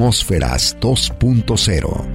[0.00, 2.06] Atmósferas 2.0.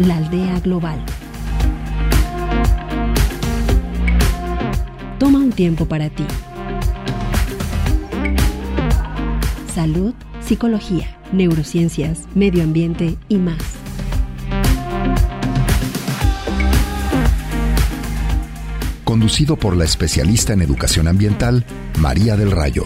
[0.00, 1.02] La aldea global.
[5.18, 6.26] Toma un tiempo para ti.
[9.74, 13.56] Salud, psicología, neurociencias, medio ambiente y más.
[19.04, 21.64] Conducido por la especialista en educación ambiental,
[21.98, 22.84] María del Rayo.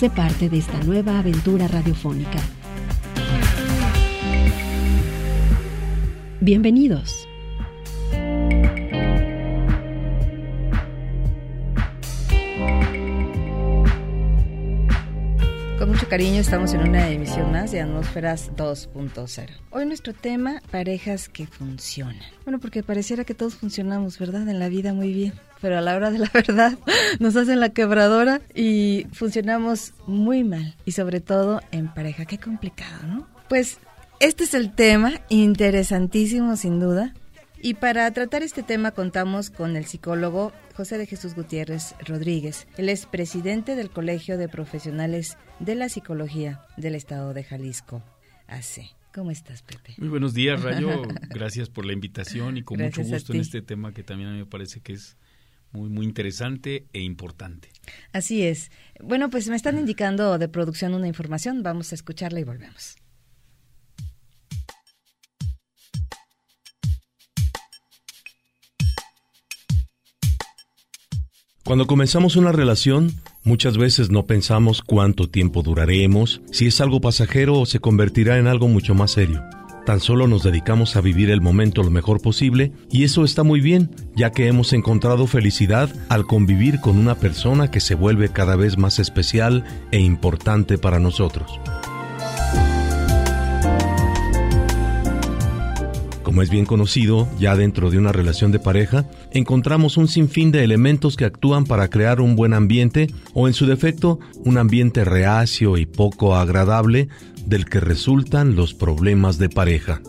[0.00, 2.38] Sé parte de esta nueva aventura radiofónica.
[6.40, 7.29] Bienvenidos.
[16.10, 19.46] Cariño estamos en una emisión más de Atmósferas 2.0.
[19.70, 22.18] Hoy nuestro tema, parejas que funcionan.
[22.44, 24.48] Bueno, porque pareciera que todos funcionamos, ¿verdad?
[24.48, 26.76] En la vida muy bien pero a la hora de la verdad
[27.20, 32.24] nos hacen la quebradora y funcionamos muy mal y sobre todo en pareja.
[32.24, 33.28] Qué complicado, ¿no?
[33.48, 33.78] Pues
[34.18, 37.14] este es el tema, interesantísimo sin duda.
[37.62, 42.66] Y para tratar este tema contamos con el psicólogo José de Jesús Gutiérrez Rodríguez.
[42.78, 48.02] Él es presidente del Colegio de Profesionales de la Psicología del Estado de Jalisco,
[48.48, 48.90] AC.
[49.12, 49.94] ¿Cómo estás, Pepe?
[49.98, 51.02] Muy buenos días, Rayo.
[51.28, 54.38] Gracias por la invitación y con mucho gusto en este tema que también a mí
[54.38, 55.16] me parece que es
[55.72, 57.68] muy, muy interesante e importante.
[58.12, 58.70] Así es.
[59.02, 62.96] Bueno, pues me están indicando de producción una información, vamos a escucharla y volvemos.
[71.70, 73.12] Cuando comenzamos una relación,
[73.44, 78.48] muchas veces no pensamos cuánto tiempo duraremos, si es algo pasajero o se convertirá en
[78.48, 79.40] algo mucho más serio.
[79.86, 83.60] Tan solo nos dedicamos a vivir el momento lo mejor posible y eso está muy
[83.60, 88.56] bien, ya que hemos encontrado felicidad al convivir con una persona que se vuelve cada
[88.56, 89.62] vez más especial
[89.92, 91.60] e importante para nosotros.
[96.30, 100.62] Como es bien conocido, ya dentro de una relación de pareja, encontramos un sinfín de
[100.62, 105.76] elementos que actúan para crear un buen ambiente o en su defecto un ambiente reacio
[105.76, 107.08] y poco agradable
[107.46, 110.02] del que resultan los problemas de pareja.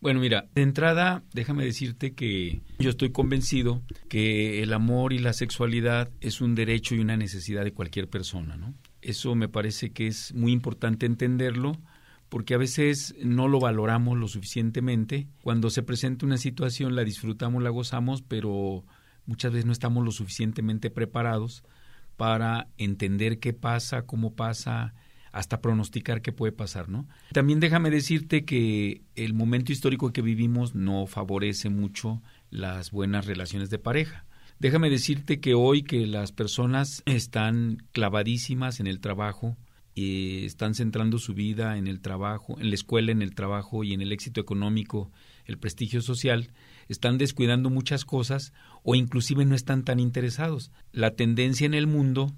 [0.00, 5.32] Bueno, mira, de entrada, déjame decirte que yo estoy convencido que el amor y la
[5.32, 8.74] sexualidad es un derecho y una necesidad de cualquier persona, ¿no?
[9.02, 11.72] Eso me parece que es muy importante entenderlo
[12.28, 15.26] porque a veces no lo valoramos lo suficientemente.
[15.42, 18.84] Cuando se presenta una situación la disfrutamos, la gozamos, pero
[19.26, 21.64] muchas veces no estamos lo suficientemente preparados
[22.16, 24.94] para entender qué pasa, cómo pasa,
[25.32, 27.06] hasta pronosticar qué puede pasar, ¿no?
[27.32, 33.70] También déjame decirte que el momento histórico que vivimos no favorece mucho las buenas relaciones
[33.70, 34.24] de pareja.
[34.58, 39.56] Déjame decirte que hoy que las personas están clavadísimas en el trabajo,
[39.98, 43.94] y están centrando su vida en el trabajo, en la escuela, en el trabajo y
[43.94, 45.10] en el éxito económico,
[45.44, 46.52] el prestigio social,
[46.86, 48.52] están descuidando muchas cosas
[48.84, 50.70] o inclusive no están tan interesados.
[50.92, 52.32] La tendencia en el mundo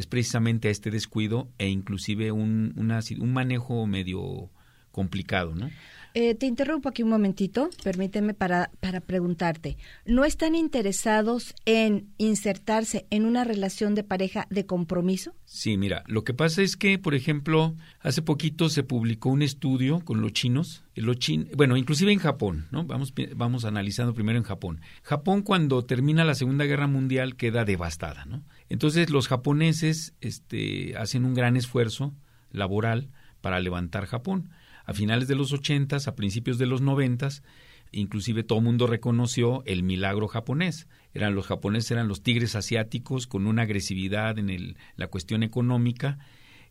[0.00, 4.50] es precisamente a este descuido e inclusive un, un manejo medio
[4.92, 5.70] complicado, ¿no?
[6.14, 9.76] Eh, te interrumpo aquí un momentito, permíteme para, para preguntarte.
[10.04, 15.34] ¿No están interesados en insertarse en una relación de pareja de compromiso?
[15.44, 20.00] Sí, mira, lo que pasa es que, por ejemplo, hace poquito se publicó un estudio
[20.00, 22.84] con los chinos, los chin bueno, inclusive en Japón, ¿no?
[22.84, 24.80] Vamos, vamos analizando primero en Japón.
[25.02, 28.42] Japón cuando termina la Segunda Guerra Mundial queda devastada, ¿no?
[28.68, 32.12] Entonces los japoneses este, hacen un gran esfuerzo
[32.50, 33.10] laboral
[33.40, 34.50] para levantar Japón
[34.90, 37.44] a finales de los ochentas, a principios de los noventas,
[37.92, 40.88] inclusive todo el mundo reconoció el milagro japonés.
[41.14, 46.18] Eran los japoneses eran los tigres asiáticos con una agresividad en el, la cuestión económica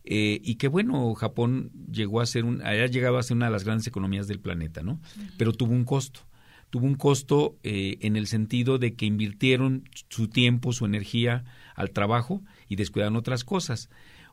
[0.04, 3.52] eh, y que bueno Japón llegó a ser un, haya llegado a ser una de
[3.52, 5.00] las grandes economías del planeta, ¿no?
[5.38, 6.20] Pero tuvo un costo.
[6.68, 11.92] Tuvo un costo eh, en el sentido de que invirtieron su tiempo, su energía al
[11.92, 13.88] trabajo y descuidaron otras cosas.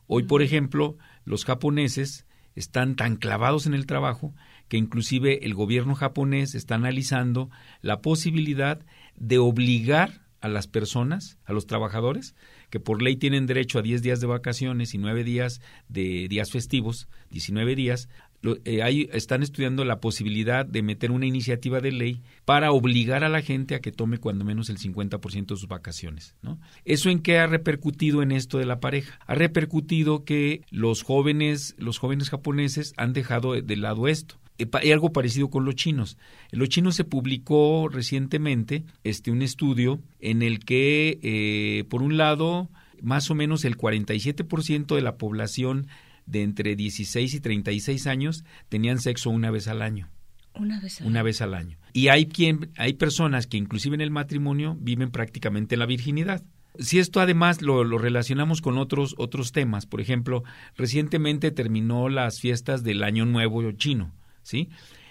[0.06, 2.26] Hoy, por ejemplo, los japoneses
[2.58, 4.34] están tan clavados en el trabajo
[4.68, 7.50] que inclusive el gobierno japonés está analizando
[7.80, 8.80] la posibilidad
[9.16, 12.34] de obligar a las personas, a los trabajadores,
[12.70, 16.50] que por ley tienen derecho a 10 días de vacaciones y 9 días de días
[16.50, 18.08] festivos, 19 días,
[18.42, 23.42] eh, están estudiando la posibilidad de meter una iniciativa de ley para obligar a la
[23.42, 26.34] gente a que tome cuando menos el 50% de sus vacaciones.
[26.42, 26.58] ¿no?
[26.84, 29.18] ¿Eso en qué ha repercutido en esto de la pareja?
[29.26, 34.38] Ha repercutido que los jóvenes, los jóvenes japoneses han dejado de lado esto
[34.72, 36.18] hay algo parecido con los chinos.
[36.50, 42.68] Los chinos se publicó recientemente este, un estudio en el que, eh, por un lado,
[43.00, 45.86] más o menos el 47% de la población
[46.28, 50.10] de entre 16 y 36 años tenían sexo una vez al año.
[50.54, 51.24] Una vez al una año.
[51.24, 51.78] vez al año.
[51.92, 56.42] Y hay quien, hay personas que inclusive en el matrimonio viven prácticamente en la virginidad.
[56.78, 60.44] Si esto además lo, lo, relacionamos con otros, otros temas, por ejemplo,
[60.76, 64.68] recientemente terminó las fiestas del Año Nuevo chino, ¿sí?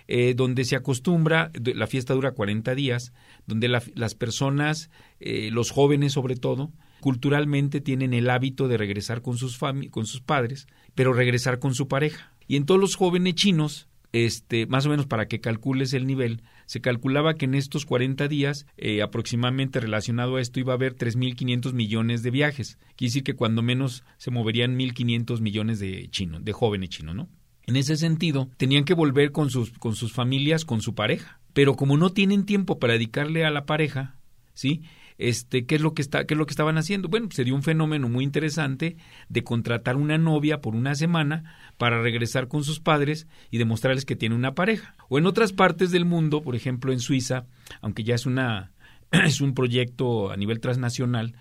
[0.09, 3.11] Eh, donde se acostumbra, la fiesta dura 40 días,
[3.45, 6.71] donde la, las personas, eh, los jóvenes sobre todo,
[7.01, 10.67] culturalmente tienen el hábito de regresar con sus, con sus padres,
[10.97, 12.33] pero regresar con su pareja.
[12.47, 16.41] Y en todos los jóvenes chinos, este, más o menos para que calcules el nivel,
[16.65, 20.95] se calculaba que en estos 40 días, eh, aproximadamente relacionado a esto, iba a haber
[20.95, 22.79] 3.500 millones de viajes.
[22.95, 27.29] Quiere decir que cuando menos se moverían 1.500 millones de chinos, de jóvenes chinos, ¿no?
[27.67, 31.39] En ese sentido, tenían que volver con sus, con sus familias, con su pareja.
[31.53, 34.15] Pero como no tienen tiempo para dedicarle a la pareja,
[34.55, 34.81] ¿sí?
[35.17, 37.09] Este, ¿qué es lo que está, qué es lo que estaban haciendo?
[37.09, 38.97] Bueno, sería un fenómeno muy interesante
[39.29, 44.15] de contratar una novia por una semana para regresar con sus padres y demostrarles que
[44.15, 44.95] tiene una pareja.
[45.09, 47.45] O en otras partes del mundo, por ejemplo en Suiza,
[47.81, 48.71] aunque ya es una
[49.11, 51.35] es un proyecto a nivel transnacional,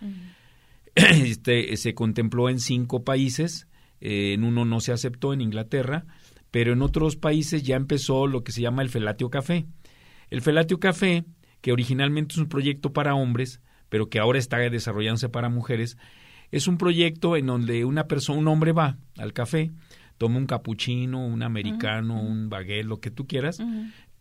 [0.94, 3.66] este, se contempló en cinco países
[4.00, 6.06] eh, en uno no se aceptó, en Inglaterra,
[6.50, 9.66] pero en otros países ya empezó lo que se llama el Felatio Café.
[10.30, 11.24] El Felatio Café,
[11.60, 15.96] que originalmente es un proyecto para hombres, pero que ahora está desarrollándose para mujeres,
[16.50, 19.72] es un proyecto en donde una persona, un hombre va al café,
[20.18, 23.60] toma un capuchino, un americano, un baguette, lo que tú quieras,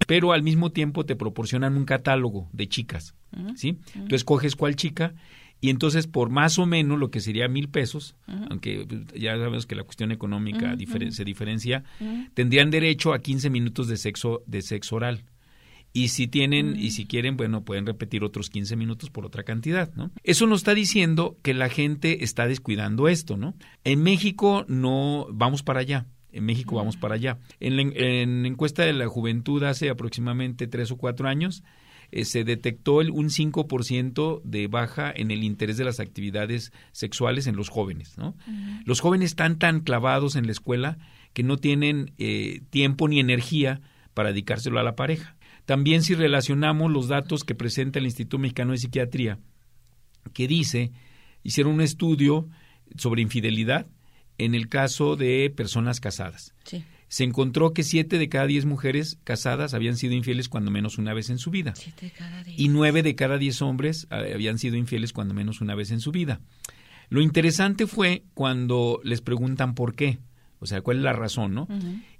[0.08, 3.16] pero al mismo tiempo te proporcionan un catálogo de chicas,
[3.56, 3.80] ¿sí?
[4.10, 5.14] Tú escoges cuál chica
[5.62, 8.16] y entonces por más o menos lo que sería mil pesos,
[8.50, 10.76] aunque pues, ya sabemos que la cuestión económica
[11.12, 11.84] se diferencia,
[12.34, 15.24] tendrían derecho a 15 minutos de sexo, de sexo oral.
[15.96, 19.94] Y si tienen, y si quieren, bueno, pueden repetir otros 15 minutos por otra cantidad,
[19.96, 20.12] ¿no?
[20.24, 23.56] Eso nos está diciendo que la gente está descuidando esto, ¿no?
[23.86, 26.06] En México no, vamos para allá.
[26.34, 27.40] En México vamos para allá.
[27.62, 31.64] En la en encuesta de la juventud hace aproximadamente tres o cuatro años,
[32.12, 37.48] eh, se detectó el, un 5% de baja en el interés de las actividades sexuales
[37.48, 38.18] en los jóvenes.
[38.18, 38.36] ¿no?
[38.84, 40.98] Los jóvenes están tan clavados en la escuela
[41.32, 43.80] que no tienen eh, tiempo ni energía
[44.14, 45.38] para dedicárselo a la pareja.
[45.66, 49.40] También si relacionamos los datos que presenta el Instituto Mexicano de Psiquiatría,
[50.34, 50.92] que dice,
[51.44, 52.48] hicieron un estudio
[52.98, 53.88] sobre infidelidad
[54.38, 56.54] en el caso de personas casadas.
[56.66, 60.98] Sí se encontró que siete de cada diez mujeres casadas habían sido infieles cuando menos
[60.98, 61.74] una vez en su vida.
[61.76, 62.60] Siete de cada diez.
[62.60, 66.00] Y nueve de cada diez hombres eh, habían sido infieles cuando menos una vez en
[66.00, 66.42] su vida.
[67.10, 70.20] Lo interesante fue cuando les preguntan por qué,
[70.60, 71.68] o sea, cuál es la razón, ¿no?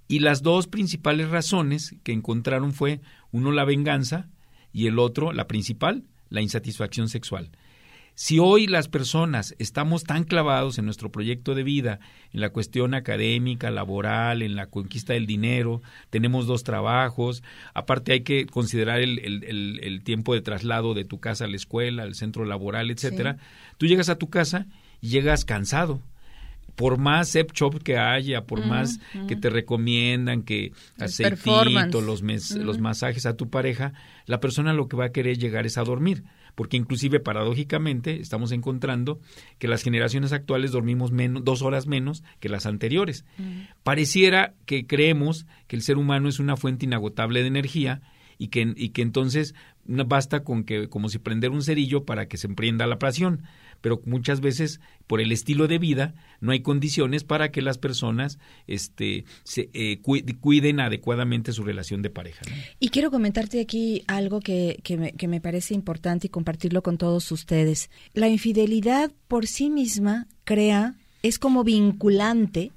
[0.08, 4.30] Y las dos principales razones que encontraron fue, uno, la venganza
[4.72, 7.50] y el otro, la principal, la insatisfacción sexual.
[8.18, 12.00] Si hoy las personas estamos tan clavados en nuestro proyecto de vida,
[12.32, 15.82] en la cuestión académica, laboral, en la conquista del dinero,
[16.12, 17.44] tenemos dos trabajos,
[17.74, 21.58] aparte hay que considerar el, el, el, tiempo de traslado de tu casa a la
[21.58, 23.34] escuela, al centro laboral, etcétera.
[23.34, 23.76] Sí.
[23.80, 24.66] Tú llegas a tu casa
[25.02, 26.02] y llegas cansado
[26.76, 29.28] por más sex shop que haya, por uh -huh, más uh -huh.
[29.28, 32.64] que te recomiendan que aceitito, los, mes, Uh -huh.
[32.64, 33.94] los masajes a tu pareja,
[34.26, 36.24] la persona lo que va a querer llegar es a dormir.
[36.56, 39.20] Porque inclusive paradójicamente estamos encontrando
[39.60, 43.26] que las generaciones actuales dormimos menos, dos horas menos que las anteriores.
[43.84, 48.02] Pareciera que creemos que el ser humano es una fuente inagotable de energía
[48.38, 49.54] y que, y que entonces
[49.86, 53.44] basta con que, como si prender un cerillo para que se emprenda la pasión
[53.86, 58.40] pero muchas veces por el estilo de vida no hay condiciones para que las personas
[58.66, 62.44] este, se, eh, cuiden adecuadamente su relación de pareja.
[62.80, 66.98] Y quiero comentarte aquí algo que, que, me, que me parece importante y compartirlo con
[66.98, 67.92] todos ustedes.
[68.16, 72.72] La infidelidad por sí misma crea, es como vinculante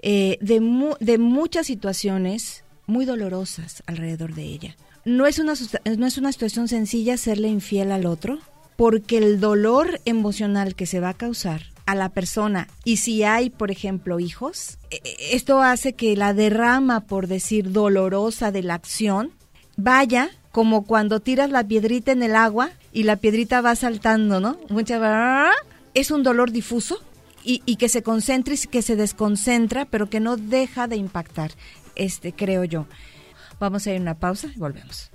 [0.00, 4.76] eh, de, mu de muchas situaciones muy dolorosas alrededor de ella.
[5.06, 5.54] No es, una,
[5.96, 8.40] no es una situación sencilla serle infiel al otro,
[8.76, 13.48] porque el dolor emocional que se va a causar a la persona y si hay,
[13.50, 15.00] por ejemplo, hijos, e,
[15.32, 19.32] esto hace que la derrama, por decir, dolorosa de la acción
[19.76, 24.58] vaya como cuando tiras la piedrita en el agua y la piedrita va saltando, ¿no?
[25.94, 26.98] Es un dolor difuso
[27.44, 31.52] y, y que se concentra y que se desconcentra, pero que no deja de impactar,
[31.94, 32.86] este creo yo.
[33.60, 35.10] Vamos a ir a una pausa y volvemos.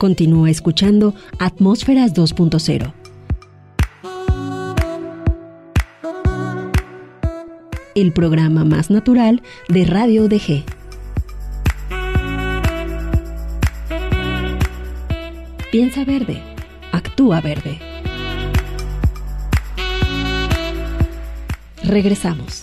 [0.00, 2.94] Continúa escuchando Atmósferas 2.0.
[7.94, 10.64] El programa más natural de Radio DG.
[15.70, 16.42] Piensa verde,
[16.92, 17.78] actúa verde.
[21.84, 22.59] Regresamos.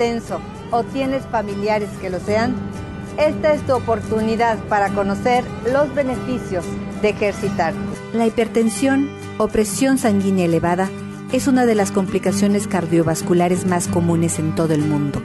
[0.00, 0.40] ¿Eres hipertenso
[0.70, 2.54] o tienes familiares que lo sean?
[3.18, 6.64] Esta es tu oportunidad para conocer los beneficios
[7.02, 7.74] de ejercitar.
[8.14, 10.88] La hipertensión o presión sanguínea elevada
[11.32, 15.22] es una de las complicaciones cardiovasculares más comunes en todo el mundo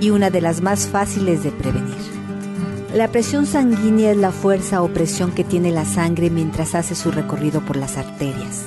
[0.00, 1.96] y una de las más fáciles de prevenir.
[2.94, 7.10] La presión sanguínea es la fuerza o presión que tiene la sangre mientras hace su
[7.10, 8.64] recorrido por las arterias.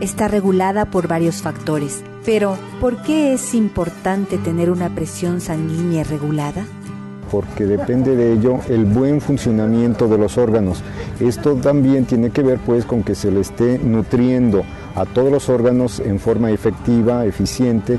[0.00, 6.64] Está regulada por varios factores, pero ¿por qué es importante tener una presión sanguínea regulada?
[7.34, 10.84] porque depende de ello el buen funcionamiento de los órganos.
[11.18, 14.62] Esto también tiene que ver pues con que se le esté nutriendo
[14.94, 17.98] a todos los órganos en forma efectiva, eficiente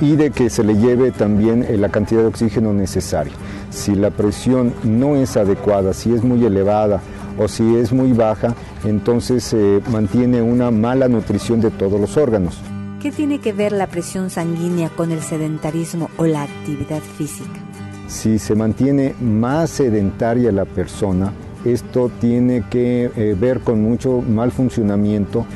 [0.00, 3.32] y de que se le lleve también eh, la cantidad de oxígeno necesaria.
[3.70, 7.00] Si la presión no es adecuada, si es muy elevada
[7.38, 8.54] o si es muy baja,
[8.84, 12.60] entonces se mantiene una mala nutrición de todos los órganos.
[13.06, 17.60] ¿Qué tiene que ver la presión sanguínea con el sedentarismo o la actividad física?
[18.08, 21.32] Si se mantiene más sedentaria la persona,
[21.64, 25.46] esto tiene que eh, ver con mucho mal funcionamiento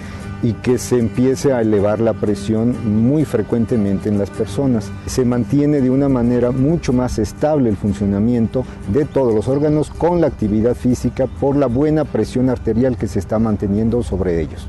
[0.44, 4.88] y que se empiece a elevar la presión muy frecuentemente en las personas.
[5.06, 10.20] Se mantiene de una manera mucho más estable el funcionamiento de todos los órganos con
[10.20, 14.68] la actividad física por la buena presión arterial que se está manteniendo sobre ellos.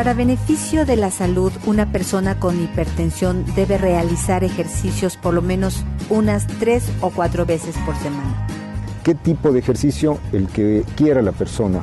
[0.00, 5.84] Para beneficio de la salud, una persona con hipertensión debe realizar ejercicios por lo menos
[6.08, 8.46] unas tres o cuatro veces por semana.
[9.04, 10.16] ¿Qué tipo de ejercicio?
[10.32, 11.82] El que quiera la persona,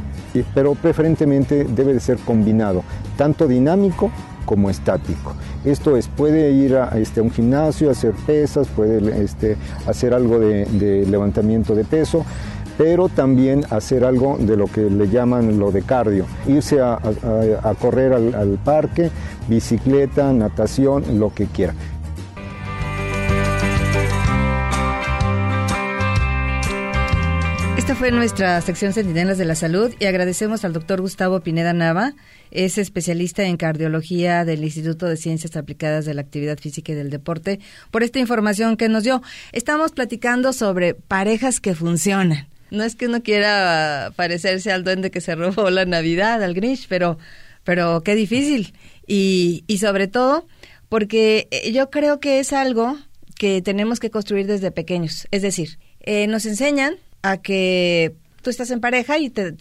[0.55, 2.83] pero preferentemente debe de ser combinado,
[3.17, 4.09] tanto dinámico
[4.45, 5.35] como estático.
[5.63, 11.05] Esto es, puede ir a, este, un gimnasio, hacer pesas, puede este, hacer algo de
[11.07, 12.25] levantamiento de peso,
[12.77, 16.99] pero también hacer algo de lo que le llaman lo de cardio, irse a,
[17.79, 19.09] correr al, al parque,
[19.47, 21.73] bicicleta, natación, lo que quiera.
[27.87, 32.15] Esta fue nuestra sección Centinelas de la Salud y agradecemos al doctor Gustavo Pineda Nava,
[32.51, 37.09] es especialista en cardiología del Instituto de Ciencias Aplicadas de la Actividad Física y del
[37.09, 39.21] Deporte, por esta información que nos dio.
[39.53, 42.49] Estamos platicando sobre parejas que funcionan.
[42.71, 46.87] No es que uno quiera parecerse al duende que se robó la Navidad, al Grinch,
[46.87, 47.17] pero,
[47.63, 48.73] pero qué difícil.
[49.05, 50.45] Y, y sobre todo,
[50.89, 52.97] porque eh, yo creo que es algo
[53.37, 55.27] que tenemos que construir desde pequeños.
[55.31, 59.55] Es decir, eh, nos enseñan a que tú estás en pareja y te,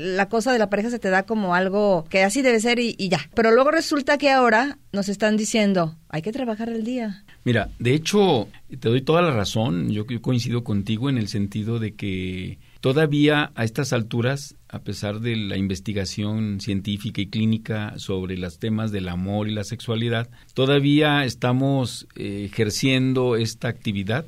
[0.00, 3.08] la cosa de la pareja se te da como algo que así debe ser y
[3.08, 3.20] ya.
[3.34, 7.24] Pero luego resulta que ahora nos están diciendo, hay que trabajar el día.
[7.46, 9.88] Mira, de hecho, te doy toda la razón.
[9.90, 15.20] Yo, yo coincido contigo en el sentido de que todavía a estas alturas, a pesar
[15.20, 21.24] de la investigación científica y clínica sobre los temas del amor y la sexualidad, todavía
[21.24, 24.26] estamos eh, ejerciendo esta actividad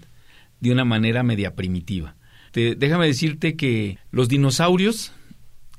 [0.60, 2.14] de una manera media primitiva.
[2.52, 5.10] Te- déjame decirte que los dinosaurios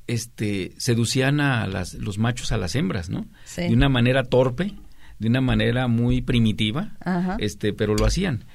[0.08, 3.28] este, seducían a las, los machos a las hembras, ¿no?
[3.46, 3.62] Sí.
[3.62, 4.74] De una manera torpe,
[5.20, 7.38] de una manera muy primitiva, Ajá.
[7.40, 8.46] este, pero lo hacían.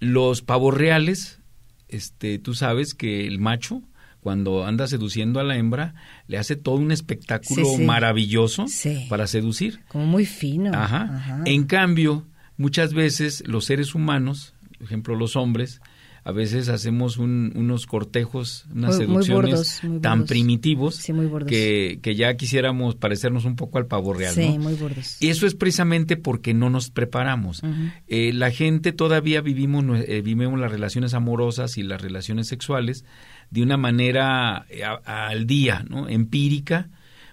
[0.00, 1.40] Los pavos reales,
[1.88, 3.82] este, tú sabes que el macho
[4.20, 5.94] cuando anda seduciendo a la hembra
[6.28, 7.82] le hace todo un espectáculo Sí, sí.
[7.84, 9.06] maravilloso Sí.
[9.08, 9.80] para seducir.
[9.88, 10.70] Como muy fino.
[10.72, 11.10] Ajá.
[11.16, 11.42] Ajá.
[11.44, 12.26] En cambio,
[12.56, 15.80] muchas veces los seres humanos, por ejemplo los hombres,
[16.24, 21.04] a veces hacemos unos cortejos, unas seducciones tan primitivos
[21.48, 24.32] que, que, ya quisiéramos parecernos un poco al pavo real.
[24.32, 25.16] Sí, muy burdos.
[25.20, 27.62] Y eso es precisamente porque no nos preparamos.
[28.06, 33.04] Eh, la gente todavía vivimos, eh, vivimos las relaciones amorosas y las relaciones sexuales
[33.50, 36.08] de una manera eh, al día, ¿no?
[36.08, 36.88] empírica.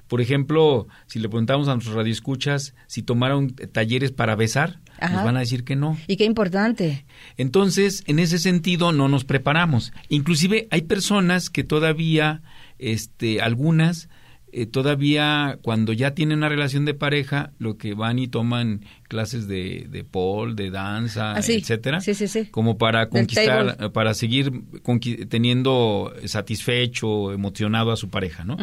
[0.07, 5.37] Por ejemplo, si le preguntamos a nuestros radioescuchas si tomaron talleres para besar, nos van
[5.37, 5.97] a decir que no.
[6.07, 7.05] Y qué importante.
[7.37, 9.93] Entonces, en ese sentido, no nos preparamos.
[10.09, 12.41] Inclusive hay personas que todavía,
[12.77, 14.09] este, algunas,
[14.51, 19.47] eh, todavía cuando ya tienen una relación de pareja, lo que van y toman clases
[19.47, 24.51] de, de pole, de danza, ah, etcétera, sí, sí, como para conquistar, para seguir
[25.29, 28.57] teniendo satisfecho, emocionado a su pareja, ¿no?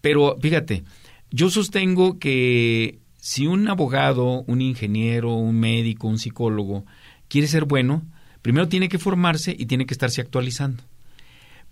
[0.00, 0.84] Pero fíjate,
[1.30, 6.86] yo sostengo que si un abogado, un ingeniero, un médico, un psicólogo
[7.26, 8.04] quiere ser bueno,
[8.40, 10.84] primero tiene que formarse y tiene que estarse actualizando.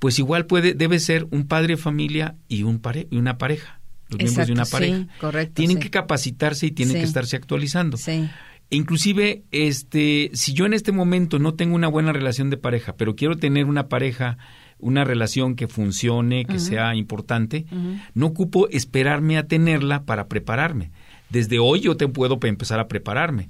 [0.00, 3.78] Pues igual puede, debe ser un padre de familia y, un pare, y una pareja,
[4.08, 5.06] los miembros de una pareja.
[5.20, 7.98] correcto, tienen que capacitarse y tienen que estarse actualizando.
[7.98, 8.28] Sí.
[8.70, 13.14] inclusive, este, si yo en este momento no tengo una buena relación de pareja, pero
[13.14, 14.38] quiero tener una pareja
[14.80, 17.64] una relación que funcione, que sea importante,
[18.12, 20.90] no ocupo esperarme a tenerla para prepararme
[21.34, 23.48] desde hoy yo te puedo empezar a prepararme.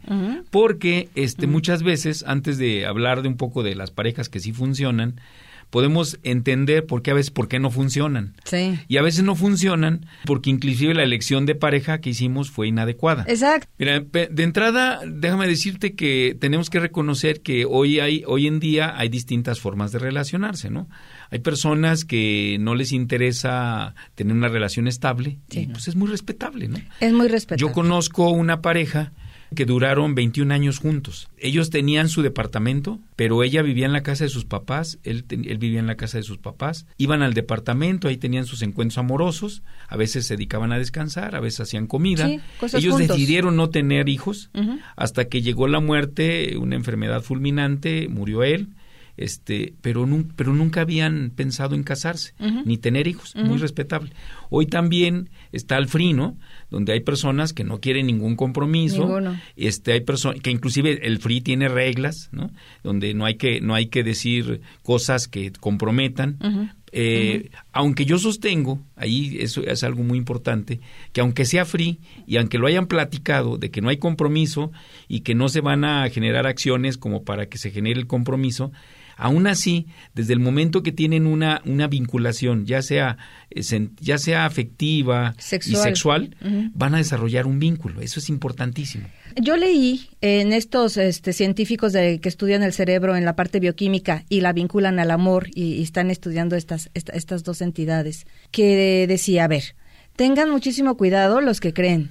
[0.50, 4.52] Porque este, muchas veces, antes de hablar de un poco de las parejas que sí
[4.52, 5.20] funcionan,
[5.68, 8.36] podemos entender por qué a veces por qué no funcionan.
[8.44, 8.78] Sí.
[8.88, 13.24] Y a veces no funcionan porque inclusive la elección de pareja que hicimos fue inadecuada.
[13.28, 13.68] Exacto.
[13.78, 18.94] Mira, de entrada, déjame decirte que tenemos que reconocer que hoy hay hoy en día
[18.96, 20.88] hay distintas formas de relacionarse, ¿no?
[21.30, 26.68] Hay personas que no les interesa tener una relación estable y pues es muy respetable,
[26.68, 26.78] ¿no?
[27.00, 27.60] Es muy respetable.
[27.60, 29.12] Yo conozco una pareja
[29.54, 31.28] que duraron 21 años juntos.
[31.38, 35.58] Ellos tenían su departamento, pero ella vivía en la casa de sus papás, él, él,
[35.58, 36.86] vivía en la casa de sus papás.
[36.98, 41.40] Iban al departamento, ahí tenían sus encuentros amorosos, a veces se dedicaban a descansar, a
[41.40, 42.28] veces hacían comida.
[42.72, 44.50] Ellos decidieron no tener hijos
[44.96, 48.68] hasta que llegó la muerte, una enfermedad fulminante, murió él
[49.16, 52.34] este, pero, pero nunca habían pensado en casarse
[52.64, 54.12] ni tener hijos, muy respetable.
[54.50, 56.36] Hoy también está el free, ¿no?
[56.70, 59.20] Donde hay personas que no quieren ningún compromiso,
[59.56, 62.50] este, hay personas que inclusive el free tiene reglas, ¿no?
[62.82, 66.72] Donde no hay que no hay que decir cosas que comprometan.
[66.96, 70.78] Eh, aunque yo sostengo, ahí eso es algo muy importante,
[71.12, 74.70] que aunque sea free y aunque lo hayan platicado de que no hay compromiso
[75.08, 78.70] y que no se van a generar acciones como para que se genere el compromiso,
[79.16, 83.16] Aún así, desde el momento que tienen una, una vinculación, ya sea,
[83.50, 86.36] eh, ya sea afectiva y sexual,
[86.72, 88.00] van a desarrollar un vínculo.
[88.00, 89.06] Eso es importantísimo.
[89.40, 94.24] Yo leí en estos este, científicos de, que estudian el cerebro en la parte bioquímica
[94.28, 99.48] y la vinculan al amor y, están estudiando estas, estas dos entidades, que decía, a
[99.48, 99.74] ver,
[100.16, 102.10] tengan muchísimo cuidado los que creen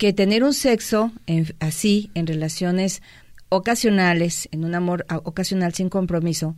[0.00, 1.12] que tener un sexo
[1.58, 3.02] así en relaciones
[3.50, 6.56] ocasionales, en un amor ocasional sin compromiso,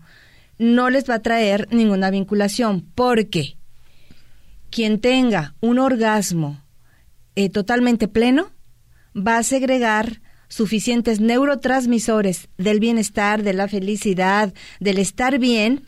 [0.59, 3.57] no les va a traer ninguna vinculación, porque
[4.71, 6.63] quien tenga un orgasmo
[7.35, 8.53] eh, totalmente pleno
[9.15, 15.87] va a segregar suficientes neurotransmisores del bienestar, de la felicidad, del estar bien,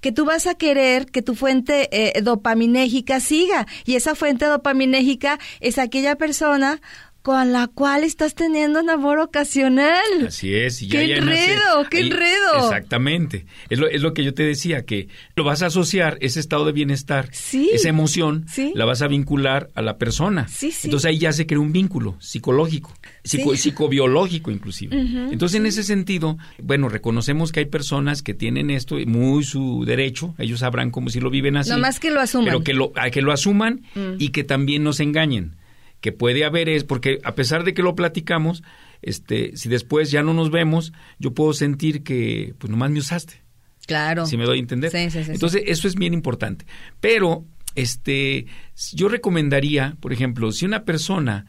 [0.00, 3.66] que tú vas a querer que tu fuente eh, dopaminérgica siga.
[3.84, 6.80] Y esa fuente dopaminérgica es aquella persona
[7.22, 10.26] con la cual estás teniendo un amor ocasional.
[10.26, 10.80] Así es.
[10.82, 11.84] Y ya, ¡Qué enredo!
[11.90, 12.64] ¡Qué enredo!
[12.64, 13.46] Exactamente.
[13.68, 16.64] Es lo, es lo que yo te decía, que lo vas a asociar, ese estado
[16.64, 20.48] de bienestar, esa emoción, la vas a vincular a la persona.
[20.48, 24.96] Sí, Entonces ahí ya se crea un vínculo psicológico, psicobiológico inclusive.
[25.30, 30.34] Entonces en ese sentido, bueno, reconocemos que hay personas que tienen esto, muy su derecho,
[30.38, 31.70] ellos sabrán cómo si lo viven así.
[31.70, 32.46] No más que lo asuman.
[32.46, 34.14] Pero que lo, que lo asuman mm.
[34.18, 35.59] y que también nos engañen
[36.00, 38.62] que puede haber es porque a pesar de que lo platicamos,
[39.02, 43.42] este, si después ya no nos vemos, yo puedo sentir que pues nomás me usaste.
[43.86, 44.26] Claro.
[44.26, 44.90] Si me doy a entender.
[44.90, 46.64] Sí, sí, sí, Entonces, eso es bien importante.
[47.00, 48.46] Pero este
[48.92, 51.46] yo recomendaría, por ejemplo, si una persona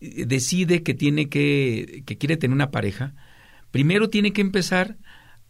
[0.00, 3.14] decide que tiene que que quiere tener una pareja,
[3.70, 4.96] primero tiene que empezar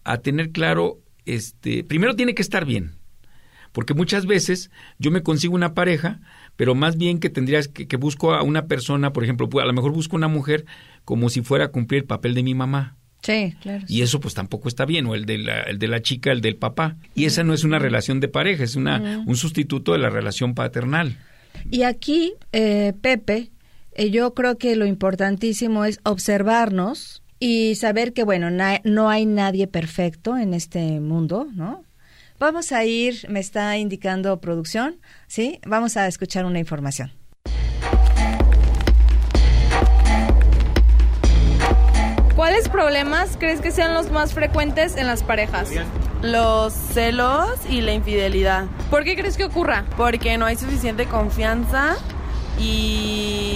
[0.04, 2.94] a tener claro este, primero tiene que estar bien.
[3.72, 6.20] Porque muchas veces yo me consigo una pareja,
[6.56, 9.72] pero más bien que tendrías que, que busco a una persona, por ejemplo, a lo
[9.72, 10.64] mejor busco una mujer
[11.04, 12.96] como si fuera a cumplir el papel de mi mamá.
[13.22, 13.84] Sí, claro.
[13.88, 16.40] Y eso pues tampoco está bien, o el de la, el de la chica, el
[16.40, 16.96] del papá.
[17.14, 20.54] Y esa no es una relación de pareja, es una, un sustituto de la relación
[20.54, 21.18] paternal.
[21.70, 23.50] Y aquí, eh, Pepe,
[23.94, 29.66] eh, yo creo que lo importantísimo es observarnos y saber que, bueno, no hay nadie
[29.66, 31.82] perfecto en este mundo, ¿no?
[32.38, 35.58] Vamos a ir, me está indicando producción, ¿sí?
[35.64, 37.10] Vamos a escuchar una información.
[42.34, 45.70] ¿Cuáles problemas crees que sean los más frecuentes en las parejas?
[46.20, 48.66] Los celos y la infidelidad.
[48.90, 49.86] ¿Por qué crees que ocurra?
[49.96, 51.96] Porque no hay suficiente confianza
[52.58, 53.46] y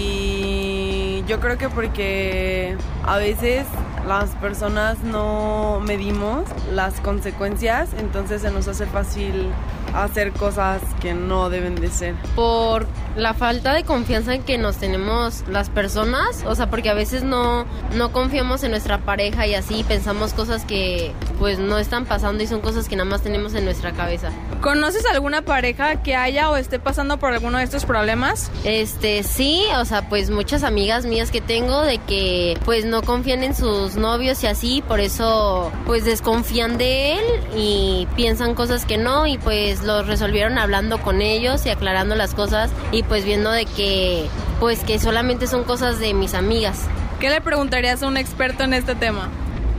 [1.27, 3.67] yo creo que porque a veces
[4.11, 6.43] las personas no medimos
[6.73, 9.53] las consecuencias, entonces se nos hace fácil
[9.95, 12.15] hacer cosas que no deben de ser.
[12.35, 16.95] Por la falta de confianza en que nos tenemos las personas, o sea, porque a
[16.95, 22.05] veces no, no confiamos en nuestra pareja y así pensamos cosas que pues no están
[22.05, 24.31] pasando y son cosas que nada más tenemos en nuestra cabeza.
[24.61, 28.51] ¿Conoces alguna pareja que haya o esté pasando por alguno de estos problemas?
[28.65, 33.43] Este, sí, o sea, pues muchas amigas mías que tengo de que pues no confían
[33.43, 37.25] en sus novios y así, por eso pues desconfían de él
[37.57, 42.35] y piensan cosas que no y pues lo resolvieron hablando con ellos y aclarando las
[42.35, 44.27] cosas y pues viendo de que
[44.59, 46.83] pues que solamente son cosas de mis amigas.
[47.19, 49.29] ¿Qué le preguntarías a un experto en este tema?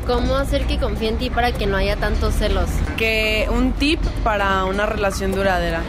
[0.07, 2.69] ¿Cómo hacer que confíe en ti para que no haya tantos celos?
[2.97, 5.81] Que un tip para una relación duradera.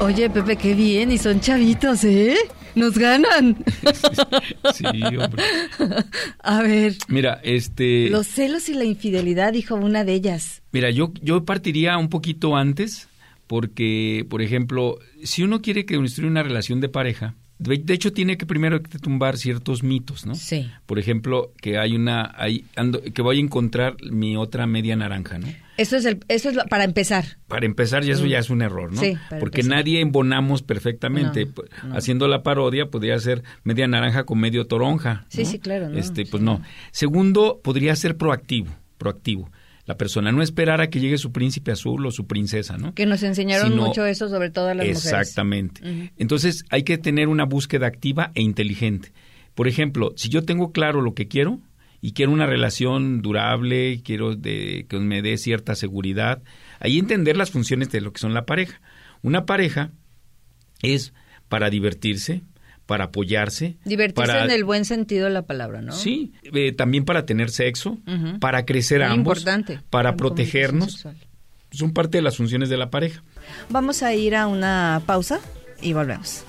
[0.00, 2.36] Oye, Pepe, qué bien, y son chavitos, ¿eh?
[2.74, 3.56] Nos ganan.
[4.74, 5.42] Sí, hombre.
[6.38, 6.94] A ver.
[7.08, 8.08] Mira, este.
[8.08, 10.62] Los celos y la infidelidad, dijo una de ellas.
[10.72, 13.08] Mira, yo, yo partiría un poquito antes,
[13.46, 18.36] porque, por ejemplo, si uno quiere que construya una relación de pareja, de hecho, tiene
[18.36, 20.34] que primero tumbar ciertos mitos, ¿no?
[20.34, 20.70] Sí.
[20.86, 22.64] Por ejemplo, que hay una, hay,
[23.14, 25.46] que voy a encontrar mi otra media naranja, ¿no?
[25.78, 27.38] Eso es, el, eso es para empezar.
[27.48, 29.00] Para empezar, ya eso ya es un error, ¿no?
[29.00, 31.48] Sí, Porque nadie embonamos perfectamente.
[31.92, 35.24] Haciendo la parodia, podría ser media naranja con medio toronja.
[35.28, 35.90] Sí, sí, claro.
[35.96, 36.62] este, pues no.
[36.90, 39.50] Segundo, podría ser proactivo, proactivo
[39.92, 42.94] la persona, no esperar a que llegue su príncipe azul o su princesa, ¿no?
[42.94, 45.82] Que nos enseñaron mucho eso, sobre todo a las exactamente.
[45.82, 46.04] mujeres.
[46.04, 46.22] Exactamente.
[46.22, 49.12] Entonces hay que tener una búsqueda activa e inteligente.
[49.54, 51.60] Por ejemplo, si yo tengo claro lo que quiero
[52.00, 56.42] y quiero una relación durable, quiero de, que me dé cierta seguridad,
[56.80, 58.80] ahí entender las funciones de lo que son la pareja.
[59.20, 59.92] Una pareja
[60.80, 61.12] es
[61.48, 62.42] para divertirse,
[62.92, 63.78] para apoyarse.
[63.86, 65.92] Divertirse en el buen sentido de la palabra, ¿no?
[65.92, 67.96] Sí, eh, también para tener sexo,
[68.38, 71.08] para crecer ambos, importante, para protegernos.
[71.70, 73.22] Son parte de las funciones de la pareja.
[73.70, 75.40] Vamos a ir a una pausa
[75.80, 76.44] y volvemos.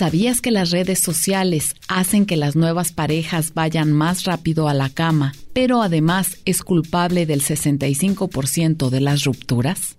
[0.00, 4.88] ¿Sabías que las redes sociales hacen que las nuevas parejas vayan más rápido a la
[4.88, 9.98] cama, pero además es culpable del 65% de las rupturas?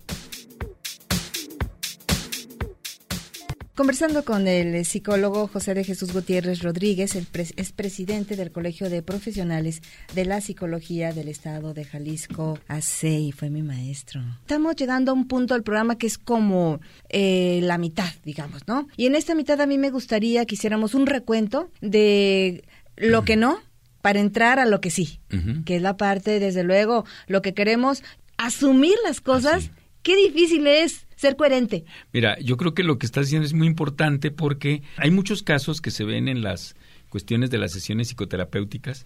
[3.81, 9.01] Conversando con el psicólogo José de Jesús Gutiérrez Rodríguez, el es presidente del Colegio de
[9.01, 9.81] Profesionales
[10.13, 12.59] de la Psicología del Estado de Jalisco,
[13.01, 14.21] y fue mi maestro.
[14.41, 18.87] Estamos llegando a un punto del programa que es como eh, la mitad, digamos, ¿no?
[18.97, 22.63] Y en esta mitad a mí me gustaría que hiciéramos un recuento de
[22.97, 23.61] lo que no
[24.03, 25.21] para entrar a lo que sí,
[25.65, 28.03] que es la parte, desde luego, lo que queremos,
[28.37, 29.71] asumir las cosas.
[30.03, 31.85] Qué difícil es ser coherente.
[32.11, 35.79] Mira, yo creo que lo que estás diciendo es muy importante porque hay muchos casos
[35.79, 36.75] que se ven en las
[37.09, 39.03] cuestiones de las sesiones psicoterapéuticas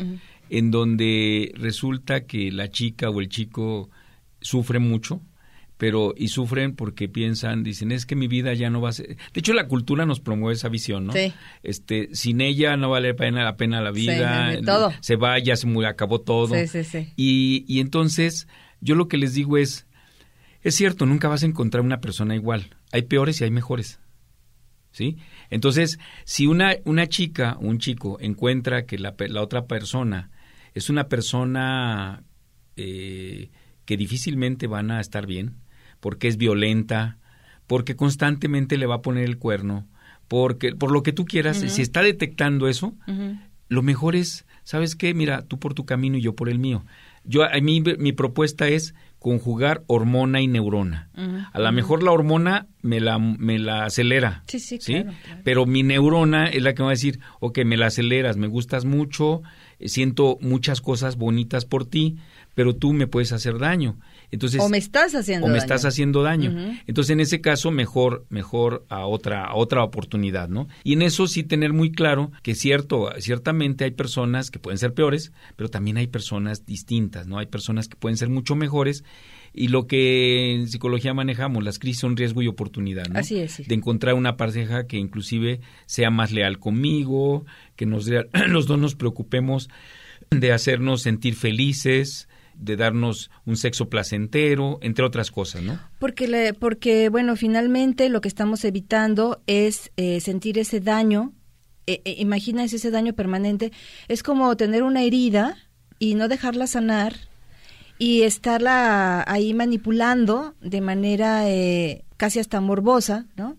[0.50, 3.90] en donde resulta que la chica o el chico
[4.40, 5.22] sufre mucho,
[5.76, 9.08] pero y sufren porque piensan, dicen, es que mi vida ya no va a ser.
[9.08, 11.12] De hecho, la cultura nos promueve esa visión, ¿no?
[11.12, 11.34] Sí.
[11.64, 14.94] Este, sin ella no vale la pena, la pena la vida, sí, todo.
[15.02, 16.56] se va, ya se acabó todo.
[16.56, 17.12] Sí, sí, sí.
[17.18, 18.48] Y, y entonces,
[18.80, 19.85] yo lo que les digo es,
[20.66, 22.76] es cierto, nunca vas a encontrar una persona igual.
[22.92, 24.00] Hay peores y hay mejores.
[24.92, 25.18] ¿Sí?
[25.52, 30.32] Entonces, si una, una chica o un chico encuentra que la, la, otra persona
[30.74, 32.24] es una persona
[32.78, 33.52] eh,
[33.86, 35.58] que difícilmente van a estar bien,
[36.00, 37.20] porque es violenta,
[37.68, 39.88] porque constantemente le va a poner el cuerno,
[40.28, 42.96] porque por lo que tú quieras, si está detectando eso,
[43.68, 45.14] lo mejor es, ¿sabes qué?
[45.14, 46.86] Mira, tú por tu camino y yo por el mío.
[47.24, 48.96] Yo a mí mi propuesta es
[49.26, 51.10] conjugar hormona y neurona.
[51.52, 54.44] A lo mejor la hormona me la, me la acelera.
[54.46, 55.02] Sí, sí, ¿sí?
[55.02, 55.42] claro, claro.
[55.44, 58.46] Pero mi neurona es la que me va a decir, ok, me la aceleras, me
[58.46, 59.42] gustas mucho,
[59.80, 62.18] eh, siento muchas cosas bonitas por ti,
[62.54, 63.98] pero tú me puedes hacer daño.
[64.32, 65.64] Entonces, o me estás haciendo o me daño.
[65.64, 66.54] estás haciendo daño.
[66.88, 70.68] Entonces, en ese caso, mejor, mejor a otra, a otra oportunidad, ¿no?
[70.84, 74.94] Y en eso sí tener muy claro que cierto, ciertamente hay personas que pueden ser
[74.94, 77.38] peores, pero también hay personas distintas, ¿no?
[77.38, 79.04] Hay personas que pueden ser mucho mejores.
[79.58, 83.20] Y lo que en psicología manejamos, las crisis son riesgo y oportunidad, ¿no?
[83.20, 83.64] Así es, sí.
[83.64, 87.46] De encontrar una pareja que inclusive sea más leal conmigo,
[87.78, 88.10] que nos
[88.48, 89.70] los dos nos preocupemos
[90.30, 95.80] de hacernos sentir felices, de darnos un sexo placentero, entre otras cosas, ¿no?
[96.00, 101.34] Porque, le- porque, bueno, finalmente lo que estamos evitando es eh, sentir ese daño.
[101.88, 102.02] Eh,
[102.74, 103.72] ese daño permanente.
[104.08, 105.56] Es como tener una herida
[106.00, 107.14] y no dejarla sanar
[108.00, 113.58] y estarla ahí manipulando de manera eh, casi hasta morbosa, ¿no?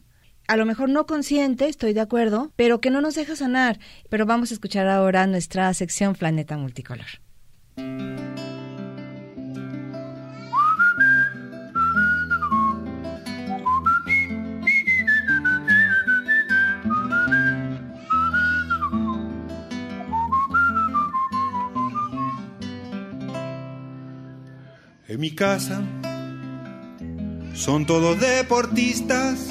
[0.48, 3.78] A lo mejor no consciente, estoy de acuerdo, pero que no nos deja sanar.
[4.10, 7.06] Pero vamos a escuchar ahora nuestra sección Planeta Multicolor.
[25.18, 25.80] Mi casa
[27.54, 29.48] son todos deportistas.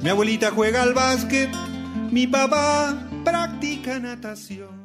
[0.00, 1.50] Mi abuelita juega al básquet,
[2.10, 4.82] mi papá practica natación.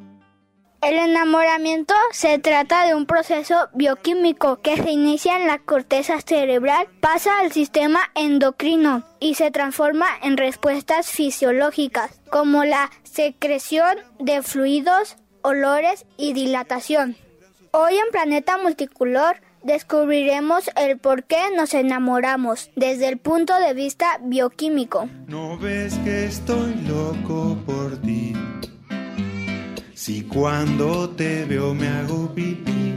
[0.81, 6.87] El enamoramiento se trata de un proceso bioquímico que se inicia en la corteza cerebral,
[6.99, 15.15] pasa al sistema endocrino y se transforma en respuestas fisiológicas como la secreción de fluidos,
[15.43, 17.15] olores y dilatación.
[17.71, 24.19] Hoy en Planeta Multicolor descubriremos el por qué nos enamoramos desde el punto de vista
[24.23, 25.07] bioquímico.
[25.27, 28.33] No ves que estoy loco por ti.
[29.93, 32.95] Si cuando te veo me hago pipí.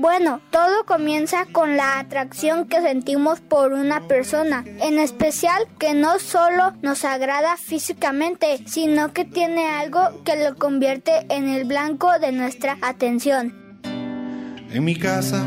[0.00, 6.18] Bueno, todo comienza con la atracción que sentimos por una persona, en especial que no
[6.18, 12.32] solo nos agrada físicamente, sino que tiene algo que lo convierte en el blanco de
[12.32, 13.54] nuestra atención.
[14.72, 15.46] En mi casa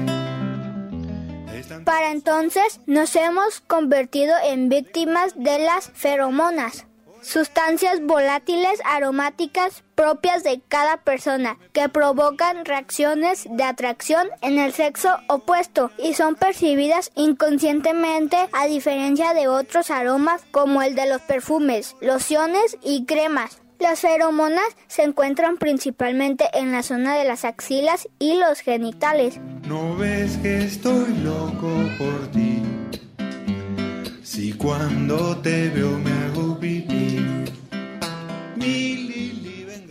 [1.83, 6.85] Para entonces nos hemos convertido en víctimas de las feromonas,
[7.23, 15.17] sustancias volátiles aromáticas propias de cada persona que provocan reacciones de atracción en el sexo
[15.27, 21.95] opuesto y son percibidas inconscientemente a diferencia de otros aromas como el de los perfumes,
[22.01, 23.61] lociones y cremas.
[23.79, 29.39] Las feromonas se encuentran principalmente en la zona de las axilas y los genitales.
[29.67, 32.61] no ves que estoy loco por ti.
[34.23, 36.92] Si cuando te veo me hago pipí.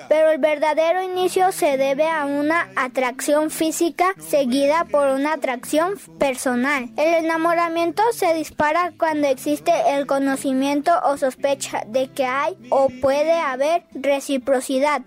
[0.08, 6.90] Pero el verdadero inicio se debe a una atracción física seguida por una atracción personal.
[6.96, 13.32] El enamoramiento se dispara cuando existe el conocimiento o sospecha de que hay o puede
[13.32, 15.02] haber reciprocidad.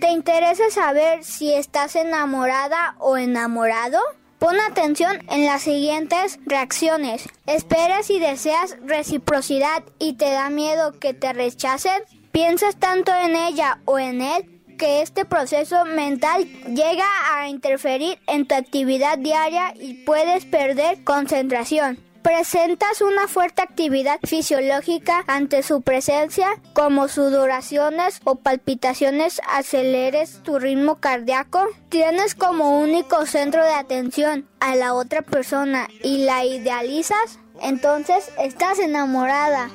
[0.00, 3.98] ¿Te interesa saber si estás enamorada o enamorado?
[4.44, 7.30] Pon atención en las siguientes reacciones.
[7.46, 12.02] ¿Esperas y deseas reciprocidad y te da miedo que te rechacen?
[12.30, 18.46] ¿Piensas tanto en ella o en él que este proceso mental llega a interferir en
[18.46, 21.98] tu actividad diaria y puedes perder concentración?
[22.24, 30.94] Presentas una fuerte actividad fisiológica ante su presencia, como sudoraciones o palpitaciones, aceleres tu ritmo
[30.94, 31.66] cardíaco.
[31.90, 37.40] Tienes como único centro de atención a la otra persona y la idealizas.
[37.60, 39.68] Entonces estás enamorada.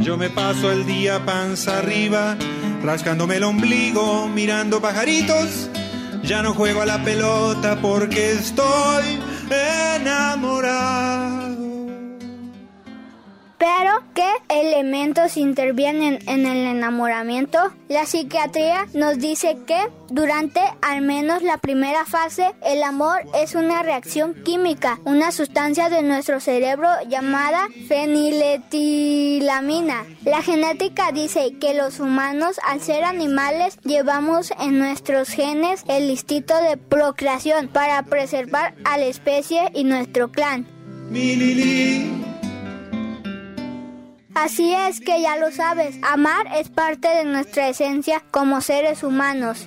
[0.00, 2.36] Yo me paso el día panza arriba,
[2.82, 5.70] rascándome el ombligo, mirando pajaritos.
[6.24, 11.35] Ya no juego a la pelota porque estoy enamorado.
[14.14, 17.58] ¿Qué elementos intervienen en el enamoramiento?
[17.88, 19.76] La psiquiatría nos dice que
[20.08, 26.02] durante al menos la primera fase, el amor es una reacción química, una sustancia de
[26.02, 30.04] nuestro cerebro llamada feniletilamina.
[30.24, 36.54] La genética dice que los humanos, al ser animales, llevamos en nuestros genes el instinto
[36.62, 40.68] de procreación para preservar a la especie y nuestro clan.
[41.10, 42.35] Mi.
[44.36, 49.66] Así es que ya lo sabes, amar es parte de nuestra esencia como seres humanos.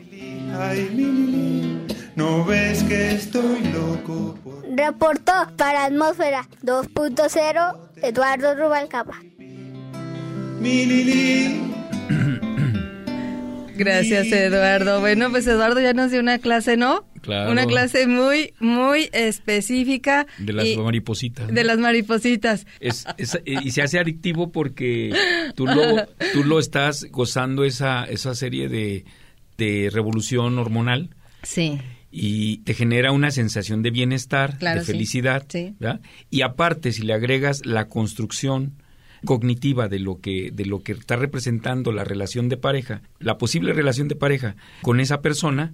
[2.15, 9.15] No ves que estoy loco por Reportó para Atmósfera 2.0 Eduardo Rubalcaba.
[10.60, 11.73] mi Lili.
[13.79, 14.99] Gracias, Eduardo.
[14.99, 17.05] Bueno, pues Eduardo ya nos dio una clase, ¿no?
[17.21, 17.51] Claro.
[17.51, 20.27] Una clase muy, muy específica.
[20.37, 21.47] De las y- maripositas.
[21.47, 21.53] ¿no?
[21.53, 22.67] De las maripositas.
[22.79, 25.13] Es- es- y se hace adictivo porque
[25.55, 29.05] tú lo, tú lo estás gozando esa, esa serie de,
[29.57, 31.09] de revolución hormonal
[31.43, 31.79] Sí.
[32.11, 35.45] y te genera una sensación de bienestar, Claro, de felicidad.
[35.49, 35.73] Sí.
[36.29, 38.78] Y aparte, si le agregas la construcción
[39.25, 43.73] cognitiva de lo que de lo que está representando la relación de pareja, la posible
[43.73, 45.73] relación de pareja con esa persona,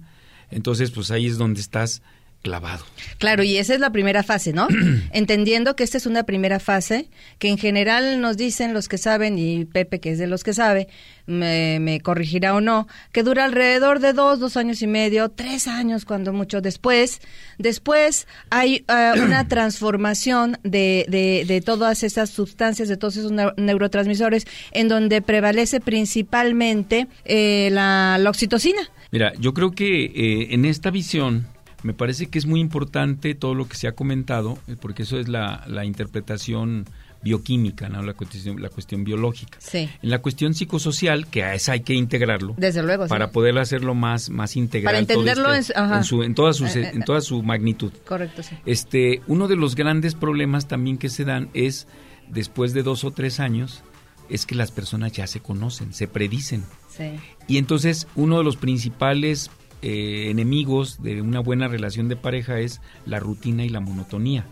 [0.50, 2.02] entonces pues ahí es donde estás
[2.46, 2.84] clavado.
[3.18, 4.68] Claro, y esa es la primera fase, ¿no?
[5.12, 7.08] Entendiendo que esta es una primera fase,
[7.40, 10.54] que en general nos dicen los que saben, y Pepe, que es de los que
[10.54, 10.86] sabe,
[11.26, 15.66] me, me corregirá o no, que dura alrededor de dos, dos años y medio, tres
[15.66, 17.20] años cuando mucho después.
[17.58, 23.54] Después hay eh, una transformación de, de, de todas esas sustancias, de todos esos neu-
[23.56, 28.82] neurotransmisores, en donde prevalece principalmente eh, la, la oxitocina.
[29.10, 31.46] Mira, yo creo que eh, en esta visión
[31.82, 35.18] me parece que es muy importante todo lo que se ha comentado, eh, porque eso
[35.18, 36.86] es la, la interpretación
[37.22, 38.02] bioquímica, ¿no?
[38.02, 39.58] la, cuestión, la cuestión biológica.
[39.60, 39.88] Sí.
[40.02, 43.04] En la cuestión psicosocial, que a esa hay que integrarlo, Desde luego.
[43.04, 43.08] sí.
[43.08, 44.94] para poder hacerlo más, más integral.
[44.94, 47.92] Para todo entenderlo este- en, su- en toda su, Eh, eh, en toda su magnitud.
[48.06, 48.54] Correcto, sí.
[48.64, 51.88] Este, uno de los grandes problemas también que se dan es,
[52.28, 53.82] después de dos o tres años,
[54.28, 56.64] es que las personas ya se conocen, se predicen.
[56.96, 57.12] Sí.
[57.48, 59.50] Y entonces uno de los principales
[59.82, 64.46] eh, enemigos de una buena relación de pareja es la rutina y la monotonía.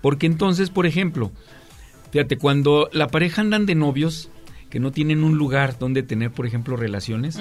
[0.00, 1.30] Porque entonces, por ejemplo,
[2.10, 4.30] fíjate, cuando la pareja andan de novios,
[4.70, 7.38] que no tienen un lugar donde tener, por ejemplo, relaciones,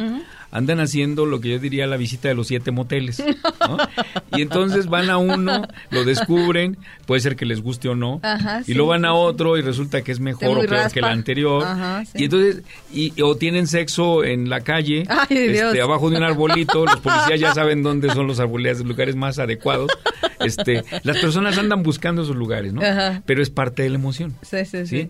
[0.52, 3.24] andan haciendo lo que yo diría la visita de los siete moteles.
[3.60, 3.78] ¿no?
[4.38, 5.62] y entonces van a uno,
[5.92, 9.14] lo descubren, puede ser que les guste o no, Ajá, y sí, luego van a
[9.14, 10.90] otro y resulta que es mejor o peor raspa.
[10.90, 11.64] que el anterior.
[11.64, 12.12] Ajá, sí.
[12.16, 16.86] Y entonces, y, o tienen sexo en la calle, Ay, este, abajo de un arbolito,
[16.86, 19.92] los policías ya saben dónde son los arboledas, los lugares más adecuados.
[20.40, 22.82] Este, las personas andan buscando esos lugares, ¿no?
[22.82, 23.22] Ajá.
[23.26, 24.36] Pero es parte de la emoción.
[24.42, 25.02] Sí, sí, sí.
[25.04, 25.10] ¿sí?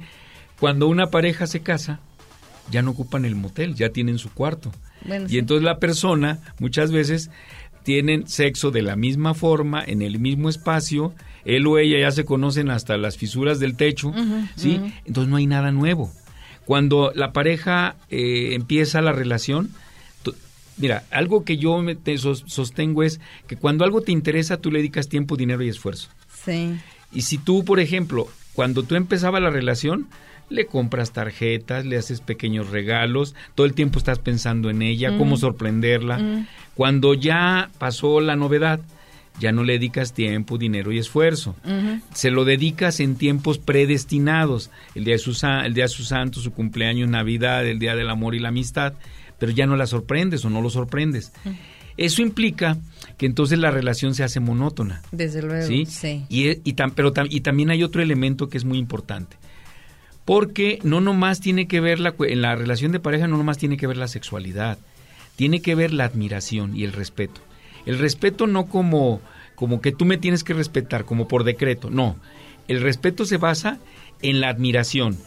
[0.59, 2.01] Cuando una pareja se casa,
[2.71, 4.71] ya no ocupan el motel, ya tienen su cuarto.
[5.05, 5.37] Bueno, y sí.
[5.39, 7.29] entonces la persona muchas veces
[7.83, 11.13] tienen sexo de la misma forma, en el mismo espacio,
[11.45, 14.13] él o ella ya se conocen hasta las fisuras del techo,
[14.55, 14.79] ¿sí?
[15.05, 16.11] Entonces no hay nada nuevo.
[16.65, 19.71] Cuando la pareja eh, empieza la relación,
[20.77, 24.71] mira, algo que yo me te sos- sostengo es que cuando algo te interesa, tú
[24.71, 26.09] le dedicas tiempo, dinero y esfuerzo.
[26.45, 26.75] Sí.
[27.11, 30.07] Y si tú, por ejemplo, cuando tú empezabas la relación,
[30.49, 35.35] le compras tarjetas, le haces pequeños regalos, todo el tiempo estás pensando en ella, cómo
[35.35, 35.39] Mm.
[35.39, 36.17] sorprenderla.
[36.19, 36.47] Mm.
[36.75, 38.79] Cuando ya pasó la novedad,
[39.39, 41.55] ya no le dedicas tiempo, dinero y esfuerzo.
[42.13, 45.31] Se lo dedicas en tiempos predestinados, el día de su,
[45.63, 48.93] el día de su santo, su cumpleaños, Navidad, el día del amor y la amistad,
[49.37, 51.31] pero ya no la sorprendes o no lo sorprendes.
[51.95, 52.77] Eso implica
[53.17, 55.01] que entonces la relación se hace monótona.
[55.11, 55.65] Desde luego.
[55.67, 55.85] ¿sí?
[55.85, 56.25] Sí.
[56.29, 59.37] Y, y tam- pero tam- y también hay otro elemento que es muy importante.
[60.29, 63.77] Porque no nomás tiene que ver la, en la relación de pareja, no nomás tiene
[63.77, 64.77] que ver la sexualidad,
[65.35, 67.41] tiene que ver la admiración y el respeto.
[67.87, 69.21] El respeto no como,
[69.55, 72.15] como que tú me tienes que respetar, como por decreto, no.
[72.67, 73.79] El respeto se basa
[74.21, 75.17] en la admiración.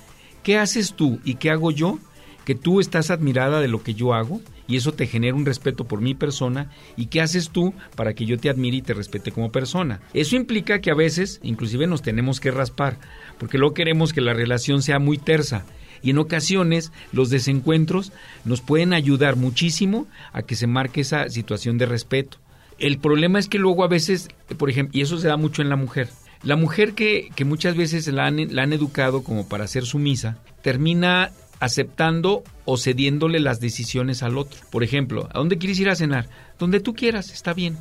[0.45, 1.99] ¿Qué haces tú y qué hago yo?
[2.45, 5.85] Que tú estás admirada de lo que yo hago y eso te genera un respeto
[5.85, 9.33] por mi persona y qué haces tú para que yo te admire y te respete
[9.33, 10.01] como persona.
[10.15, 12.99] Eso implica que a veces inclusive nos tenemos que raspar
[13.39, 15.65] porque luego queremos que la relación sea muy tersa
[16.03, 18.13] y en ocasiones los desencuentros
[18.45, 22.39] nos pueden ayudar muchísimo a que se marque esa situación de respeto.
[22.79, 25.69] El problema es que luego a veces, por ejemplo, y eso se da mucho en
[25.69, 26.09] la mujer,
[26.43, 30.39] la mujer que, que muchas veces la han, la han educado como para ser sumisa,
[30.63, 31.31] termina
[31.63, 34.59] aceptando o cediéndole las decisiones al otro.
[34.71, 36.29] Por ejemplo, ¿a dónde quieres ir a cenar?
[36.59, 37.79] Donde tú quieras, está bien.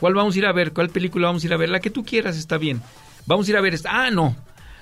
[0.00, 0.72] ¿Cuál vamos a ir a ver?
[0.72, 1.68] ¿Cuál película vamos a ir a ver?
[1.68, 2.82] La que tú quieras, está bien.
[3.24, 4.06] Vamos a ir a ver esta.
[4.06, 4.34] Ah, no.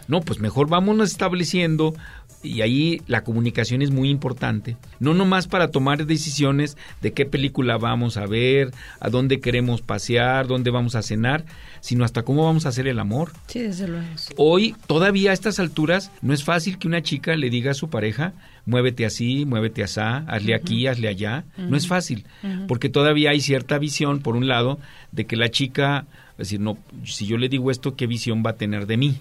[0.09, 1.95] No, pues mejor vámonos estableciendo
[2.43, 4.77] y ahí la comunicación es muy importante.
[5.01, 10.47] No nomás para tomar decisiones de qué película vamos a ver, a dónde queremos pasear,
[10.47, 11.45] dónde vamos a cenar,
[11.81, 13.33] sino hasta cómo vamos a hacer el amor.
[13.47, 14.07] Sí, desde luego.
[14.37, 17.91] Hoy, todavía a estas alturas, no es fácil que una chica le diga a su
[17.91, 18.33] pareja,
[18.67, 21.45] muévete así, muévete asá, hazle aquí, hazle allá.
[21.57, 22.25] No es fácil,
[22.69, 24.79] porque todavía hay cierta visión, por un lado,
[25.11, 28.51] de que la chica, es decir, no, si yo le digo esto, ¿qué visión va
[28.51, 29.21] a tener de mí?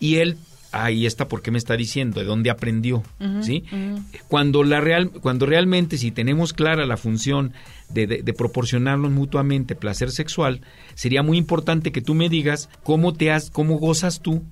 [0.00, 0.36] Y él
[0.72, 3.02] ahí está por qué me está diciendo, de dónde aprendió,
[3.42, 3.64] ¿sí?
[4.28, 7.52] Cuando, la real, cuando realmente si tenemos clara la función
[7.90, 10.62] de, de- de proporcionarnos mutuamente placer sexual,
[10.94, 14.42] sería muy importante que tú me digas cómo te has, cómo gozas tú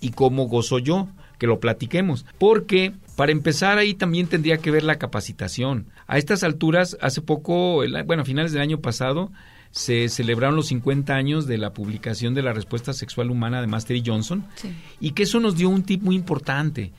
[0.00, 1.08] y cómo gozo yo,
[1.38, 2.24] que lo platiquemos.
[2.38, 5.86] Porque para empezar ahí también tendría que ver la capacitación.
[6.06, 9.32] A estas alturas, hace poco, el- bueno, a finales del año pasado,
[9.72, 13.96] se celebraron los 50 años de la publicación de la respuesta sexual humana de Master
[13.96, 14.44] y Johnson
[15.00, 16.92] y que eso nos dio un tip muy importante.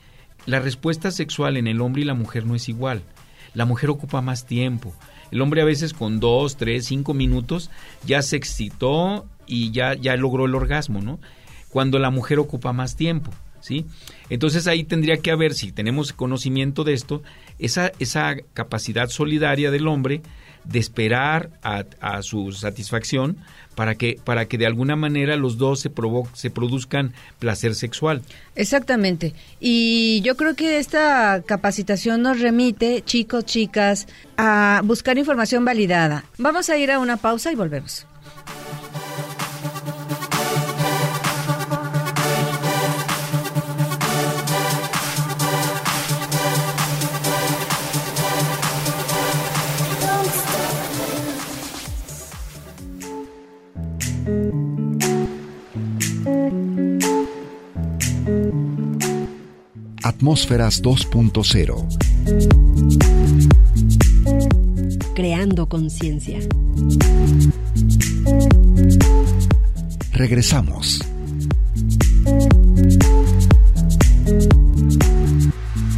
[0.44, 3.02] La respuesta sexual en el hombre y la mujer no es igual.
[3.54, 4.92] La mujer ocupa más tiempo.
[5.30, 7.70] El hombre a veces con dos, tres, cinco minutos
[8.04, 11.20] ya se excitó y ya, ya logró el orgasmo, ¿no?
[11.68, 13.86] Cuando la mujer ocupa más tiempo, ¿sí?
[14.30, 17.22] Entonces ahí tendría que haber, si tenemos conocimiento de esto,
[17.60, 20.22] esa, esa capacidad solidaria del hombre
[20.64, 23.36] de esperar a, a su satisfacción
[23.74, 28.22] para que, para que de alguna manera los dos se, provo se produzcan placer sexual.
[28.54, 29.34] Exactamente.
[29.60, 34.06] Y yo creo que esta capacitación nos remite, chicos, chicas,
[34.36, 36.24] a buscar información validada.
[36.38, 38.06] Vamos a ir a una pausa y volvemos.
[60.24, 61.84] Atmósferas 2.0.
[65.14, 66.38] Creando conciencia.
[70.14, 71.00] Regresamos.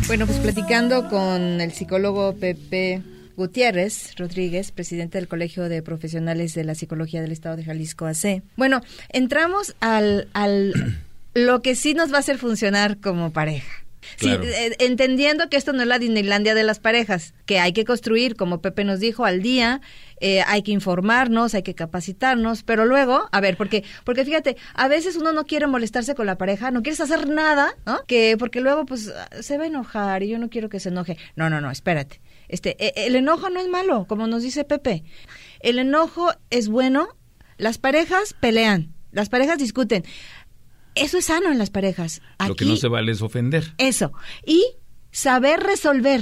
[0.09, 3.05] Bueno, pues platicando con el psicólogo Pepe
[3.37, 8.43] Gutiérrez Rodríguez, presidente del Colegio de Profesionales de la Psicología del Estado de Jalisco AC.
[8.57, 10.99] Bueno, entramos al, al
[11.35, 13.76] lo que sí nos va a hacer funcionar como pareja.
[14.17, 17.85] Sí, eh, entendiendo que esto no es la Disneylandia de las parejas, que hay que
[17.85, 19.81] construir, como Pepe nos dijo, al día,
[20.21, 24.89] eh, hay que informarnos, hay que capacitarnos, pero luego, a ver, porque, porque fíjate, a
[24.89, 28.01] veces uno no quiere molestarse con la pareja, no quieres hacer nada, ¿no?
[28.07, 31.19] Que, porque luego, pues, se va a enojar y yo no quiero que se enoje.
[31.35, 32.21] No, no, no, espérate.
[32.49, 35.05] Este, eh, el enojo no es malo, como nos dice Pepe.
[35.61, 37.09] El enojo es bueno,
[37.59, 40.05] las parejas pelean, las parejas discuten.
[40.97, 42.21] Eso es sano en las parejas.
[42.49, 44.13] Lo que no se vale es ofender eso.
[44.45, 44.65] Y
[45.13, 46.21] saber resolver,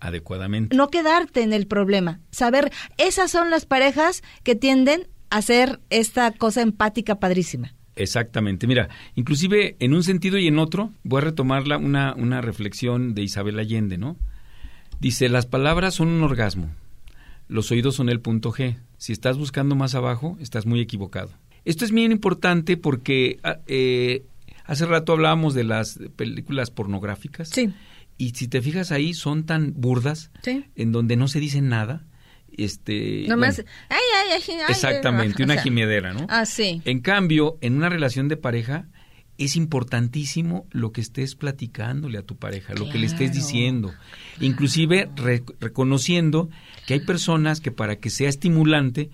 [0.00, 0.76] adecuadamente.
[0.76, 2.20] no quedarte en el problema.
[2.30, 7.74] Saber, esas son las parejas que tienden a hacer esta cosa empática padrísima.
[7.96, 8.66] Exactamente.
[8.66, 13.14] Mira, inclusive en un sentido y en otro, voy a retomar la- una, una reflexión
[13.14, 14.16] de Isabel Allende, ¿no?
[15.00, 16.70] Dice, las palabras son un orgasmo,
[17.48, 18.76] los oídos son el punto G.
[18.98, 21.30] Si estás buscando más abajo, estás muy equivocado.
[21.64, 24.24] Esto es bien importante porque ah, eh,
[24.64, 27.48] hace rato hablábamos de las películas pornográficas.
[27.50, 27.70] Sí.
[28.18, 30.64] Y si te fijas ahí, son tan burdas, Sí.
[30.76, 32.04] en donde no se dice nada.
[32.56, 33.98] Este, Nomás, bueno, ay,
[34.36, 36.26] ay, ay, exactamente, o una sea, gimedera, ¿no?
[36.28, 36.82] Ah, sí.
[36.84, 38.88] En cambio, en una relación de pareja
[39.38, 43.34] es importantísimo lo que estés platicándole a tu pareja, lo que le estés Claro.
[43.46, 43.94] diciendo,
[44.40, 46.50] inclusive re- reconociendo
[46.86, 49.10] que hay personas que para que sea estimulante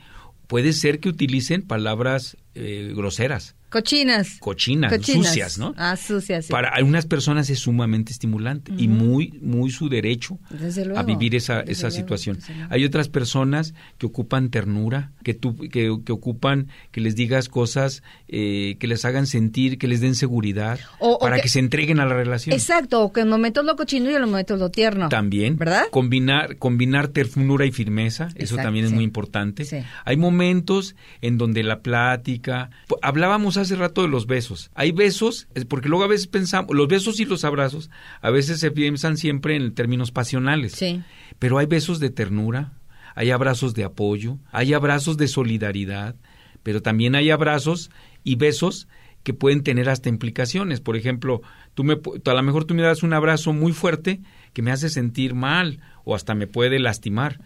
[0.46, 4.36] puede ser que utilicen palabras eh, groseras, Cochinas.
[4.38, 5.26] cochinas, Cochinas.
[5.26, 5.74] sucias, ¿no?
[5.76, 6.52] Ah, sucias, sí.
[6.52, 11.60] Para algunas personas es sumamente estimulante y muy muy su derecho luego, a vivir esa,
[11.62, 12.38] esa luego, situación.
[12.70, 18.02] Hay otras personas que ocupan ternura, que, tú, que, que ocupan que les digas cosas
[18.28, 21.58] eh, que les hagan sentir, que les den seguridad, O- o para que- que, se
[21.58, 22.54] entreguen a la relación.
[22.54, 25.08] Exacto, o que en momentos lo cochino y en los momentos lo tierno.
[25.08, 25.86] También, ¿Verdad?
[25.90, 29.64] Combinar, combinar ternura y firmeza, eso también es muy importante.
[29.64, 29.78] Sí.
[30.04, 32.45] Hay momentos en donde la plática,
[32.88, 34.70] po- hablábamos hace rato de los besos.
[34.74, 37.90] Hay besos, es porque luego a veces pensamos, los besos y los abrazos,
[38.20, 40.72] a veces se piensan siempre en términos pasionales.
[40.72, 41.02] Sí.
[41.38, 42.72] Pero hay besos de ternura,
[43.14, 46.16] hay abrazos de apoyo, hay abrazos de solidaridad,
[46.62, 47.90] pero también hay abrazos
[48.24, 48.88] y besos
[49.22, 50.80] que pueden tener hasta implicaciones.
[50.80, 51.42] Por ejemplo,
[51.74, 54.20] tú me, a lo mejor tú me das un abrazo muy fuerte
[54.56, 57.40] que me hace sentir mal o hasta me puede lastimar.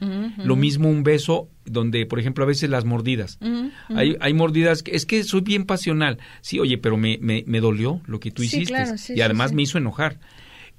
[0.44, 3.40] Lo mismo un beso donde, por ejemplo, a veces las mordidas.
[3.88, 6.18] Hay, hay mordidas que es que soy bien pasional.
[6.40, 9.22] Sí, oye, pero me, me, me dolió lo que tú Sí, hiciste claro, sí, y
[9.22, 9.56] además sí.
[9.56, 10.20] me hizo enojar.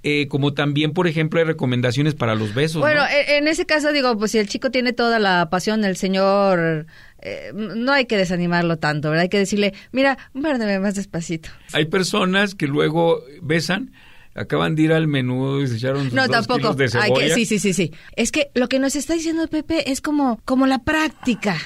[0.04, 2.80] Eh, como también, por ejemplo, hay recomendaciones para los besos.
[2.80, 3.08] Bueno, ¿no?
[3.10, 6.88] e- en ese caso digo, pues si el chico tiene toda la pasión, el señor,
[7.22, 9.24] eh, no hay que desanimarlo tanto, ¿verdad?
[9.24, 11.50] Hay que decirle, mira, muérdeme más despacito.
[11.74, 13.92] Hay personas que luego besan,
[14.36, 16.76] acaban de ir al menú y se echaron sus No, dos tampoco.
[16.76, 17.36] kilos de Hay que- cebolla.
[17.36, 17.92] sí, sí, sí, sí.
[18.16, 21.58] Es que lo que nos está diciendo Pepe es como, como la práctica.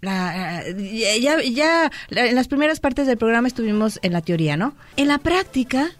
[0.00, 0.62] La,
[1.20, 4.76] ya, ya, la- en las primeras partes del programa estuvimos en la teoría, ¿no?
[4.96, 5.90] En la práctica,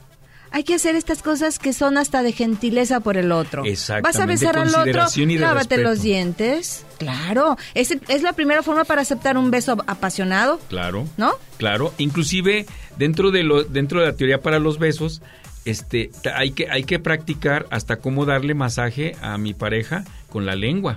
[0.53, 3.64] hay que hacer estas cosas que son hasta de gentileza por el otro.
[3.64, 5.83] Exactamente, Vas a besar al otro, lávate respeto.
[5.83, 6.87] los dientes.
[6.99, 11.07] Claro, es, es la primera forma para aceptar un beso apasionado, Claro.
[11.16, 11.33] ¿no?
[11.59, 12.66] Claro, inclusive
[12.97, 15.23] dentro de lo dentro de la teoría para los besos,
[15.64, 20.56] este hay que hay que practicar hasta cómo darle masaje a mi pareja con la
[20.56, 20.96] lengua.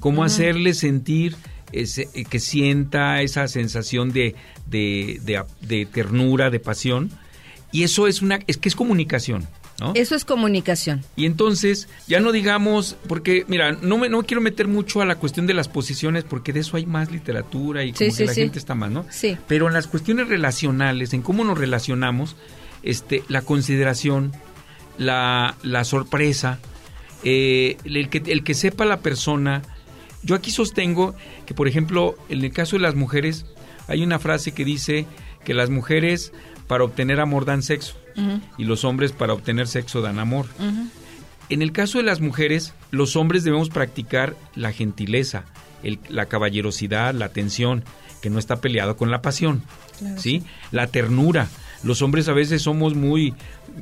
[0.00, 1.36] Cómo hacerle sentir
[1.72, 4.34] ese, eh, que sienta esa sensación de,
[4.66, 7.10] de, de- de ternura, de pasión.
[7.72, 9.46] Y eso es una es que es comunicación,
[9.78, 9.92] ¿no?
[9.94, 11.04] Eso es comunicación.
[11.16, 15.16] Y entonces, ya no digamos, porque mira, no me no quiero meter mucho a la
[15.16, 18.32] cuestión de las posiciones, porque de eso hay más literatura y como sí, que la
[18.32, 18.40] sí.
[18.40, 19.04] gente está más, ¿no?
[19.10, 19.36] Sí.
[19.46, 22.36] Pero en las cuestiones relacionales, en cómo nos relacionamos,
[22.82, 24.32] este, la consideración,
[24.98, 26.58] la, la sorpresa,
[27.24, 29.62] eh, el, que, el que sepa la persona.
[30.22, 31.14] Yo aquí sostengo
[31.46, 33.46] que, por ejemplo, en el caso de las mujeres,
[33.86, 35.06] hay una frase que dice
[35.44, 36.32] que las mujeres
[36.66, 37.96] para obtener amor dan sexo
[38.58, 40.46] y los hombres para obtener sexo dan amor.
[41.48, 45.44] En el caso de las mujeres, los hombres debemos practicar la gentileza,
[45.84, 47.84] el- la caballerosidad, la atención,
[48.20, 49.62] que no está peleado con la pasión,
[49.98, 50.20] Claro.
[50.20, 50.42] ¿sí?
[50.72, 51.48] La ternura.
[51.82, 53.34] Los hombres a veces somos muy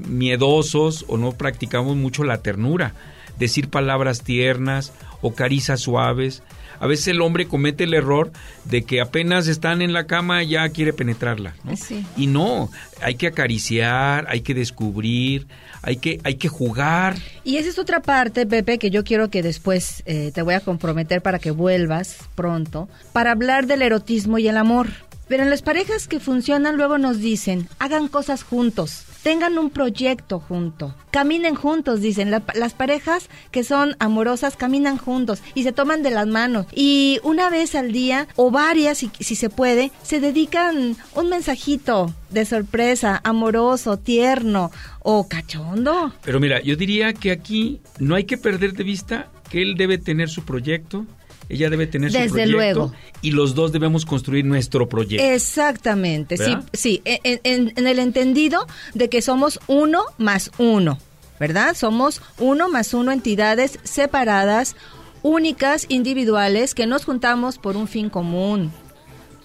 [0.08, 2.94] miedosos o no practicamos mucho la ternura,
[3.38, 4.92] decir palabras tiernas
[5.22, 6.42] o caricias suaves.
[6.78, 8.30] A veces el hombre comete el error
[8.64, 11.74] de que apenas están en la cama ya quiere penetrarla, ¿no?
[11.74, 12.04] Sí.
[12.18, 12.70] Y no,
[13.00, 15.46] hay que acariciar, hay que descubrir,
[15.80, 17.16] hay que, hay que jugar.
[17.44, 20.60] Y esa es otra parte, Pepe, que yo quiero que después eh, te voy a
[20.60, 24.88] comprometer para que vuelvas pronto, para hablar del erotismo y el amor.
[25.28, 30.38] Pero en las parejas que funcionan luego nos dicen, hagan cosas juntos, tengan un proyecto
[30.38, 32.30] junto, caminen juntos, dicen.
[32.30, 36.66] La- las parejas que son amorosas caminan juntos y se toman de las manos.
[36.72, 42.14] Y una vez al día, o varias, si, si se puede, se dedican un mensajito
[42.30, 44.70] de sorpresa, amoroso, tierno
[45.00, 46.12] o cachondo.
[46.22, 49.98] Pero mira, yo diría que aquí no hay que perder de vista que él debe
[49.98, 51.04] tener su proyecto,
[51.48, 52.92] ella debe tener su Desde proyecto luego.
[53.22, 55.24] y los dos debemos construir nuestro proyecto.
[55.26, 60.98] Exactamente, sí, sí, en, en- en el entendido de que somos uno más uno,
[61.38, 61.74] ¿verdad?
[61.76, 64.74] Somos uno más uno entidades separadas,
[65.22, 68.72] únicas, individuales, que nos juntamos por un fin común,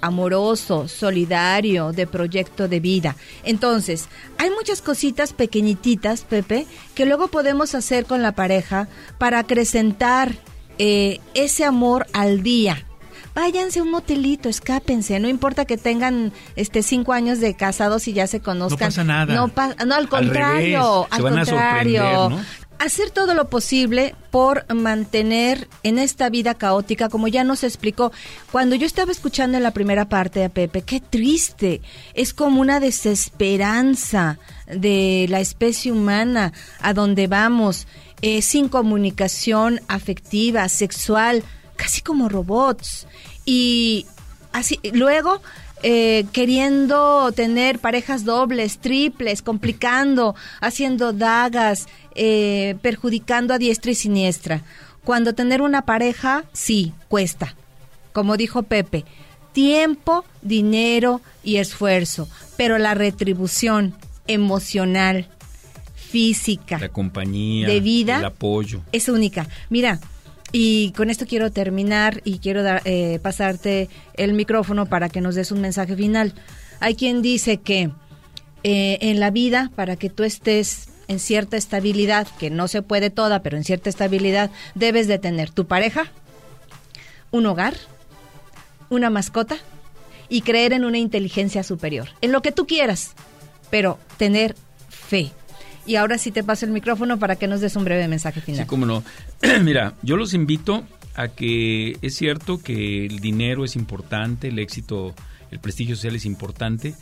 [0.01, 3.15] amoroso, solidario, de proyecto de vida.
[3.43, 8.87] Entonces, hay muchas cositas pequeñititas, Pepe, que luego podemos hacer con la pareja
[9.19, 10.35] para acrecentar
[10.83, 12.85] eh, ese amor al día.
[13.35, 18.13] Váyanse a un motelito, escápense, no importa que tengan este cinco años de casados y
[18.13, 18.87] ya se conozcan.
[18.89, 19.33] pasa nada.
[19.35, 22.29] No, pa- no, al Al contrario, se al van contrario.
[22.31, 22.39] ¿no?
[22.79, 28.11] Hacer todo lo posible por mantener en esta vida caótica, como ya nos explicó.
[28.51, 31.81] Cuando yo estaba escuchando en la primera parte a Pepe, qué triste,
[32.15, 37.85] es como una desesperanza de la especie humana a donde vamos,
[38.21, 41.43] eh, sin comunicación afectiva, sexual,
[41.75, 43.07] casi como robots.
[43.45, 44.05] Y
[44.51, 45.41] así, luego
[45.83, 54.61] eh, queriendo tener parejas dobles, triples, complicando, haciendo dagas, eh, perjudicando a diestra y siniestra.
[55.03, 57.55] Cuando tener una pareja, sí, cuesta.
[58.13, 59.05] Como dijo Pepe,
[59.53, 63.95] tiempo, dinero y esfuerzo, pero la retribución
[64.27, 65.27] emocional,
[66.11, 68.81] física, La compañía, de vida el apoyo.
[68.91, 69.47] es única.
[69.69, 69.99] Mira,
[70.51, 75.35] y con esto quiero terminar y quiero dar, eh, pasarte el micrófono para que nos
[75.35, 76.33] des un mensaje final.
[76.81, 77.91] Hay quien dice que
[78.63, 83.09] eh, en la vida, para que tú estés en cierta estabilidad, que no se puede
[83.09, 86.11] toda, pero en cierta estabilidad, debes de tener tu pareja,
[87.31, 87.75] un hogar,
[88.89, 89.57] una mascota
[90.29, 93.13] y creer en una inteligencia superior, en lo que tú quieras,
[93.69, 94.55] pero tener
[94.89, 95.31] fe.
[95.85, 98.61] Y ahora sí te paso el micrófono para que nos des un breve mensaje final.
[98.61, 99.03] Sí, cómo no.
[99.63, 100.83] Mira, yo los invito
[101.15, 105.13] a que es cierto que el dinero es importante, el éxito,
[105.49, 106.95] el prestigio social es importante,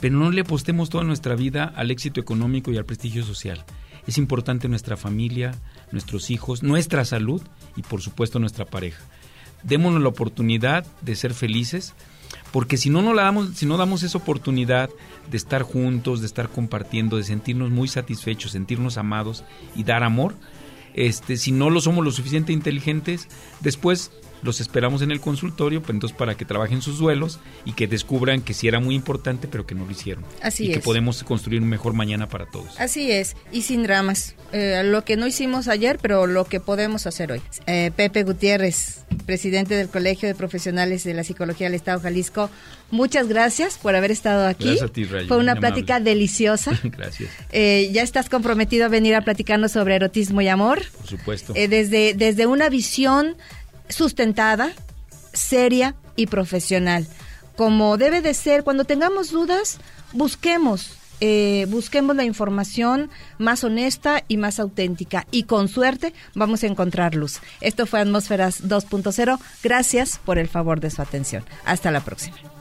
[0.00, 3.64] pero no le apostemos toda nuestra vida al éxito económico y al prestigio social.
[4.06, 5.54] Es importante nuestra familia,
[5.92, 7.40] nuestros hijos, nuestra salud
[7.76, 9.02] y por supuesto nuestra pareja.
[9.62, 11.94] Démonos la oportunidad de ser felices,
[12.52, 14.90] porque si no, no la damos, si no damos esa oportunidad
[15.30, 20.34] de estar juntos, de estar compartiendo, de sentirnos muy satisfechos, sentirnos amados y dar amor,
[20.94, 23.28] este, si no lo somos lo suficiente inteligentes,
[23.60, 24.10] después
[24.42, 28.42] los esperamos en el consultorio, pues entonces para que trabajen sus duelos y que descubran
[28.42, 30.24] que sí era muy importante, pero que no lo hicieron.
[30.42, 32.78] Así y que podemos construir un mejor mañana para todos.
[32.80, 34.34] Así es, y sin dramas.
[34.52, 37.40] Eh, lo que no hicimos ayer, pero lo que podemos hacer hoy.
[37.66, 42.50] Eh, Pepe Gutiérrez, presidente del Colegio de Profesionales de la Psicología del Estado de Jalisco.
[42.90, 44.64] Muchas gracias por haber estado aquí.
[44.64, 46.10] Gracias a ti, Rayo, Fue una plática amable.
[46.10, 46.78] deliciosa.
[46.84, 47.30] Gracias.
[47.50, 50.82] Eh, ya estás comprometido a venir a platicarnos sobre erotismo y amor.
[50.98, 51.54] Por supuesto.
[51.56, 53.36] Eh, desde, desde una visión
[53.88, 54.72] sustentada,
[55.32, 57.06] seria y profesional.
[57.56, 59.78] Como debe de ser, cuando tengamos dudas,
[60.12, 65.26] busquemos, eh, busquemos la información más honesta y más auténtica.
[65.30, 67.40] Y con suerte vamos a encontrar luz.
[67.60, 69.38] Esto fue Atmósferas 2.0.
[69.62, 71.44] Gracias por el favor de su atención.
[71.64, 72.51] Hasta la próxima.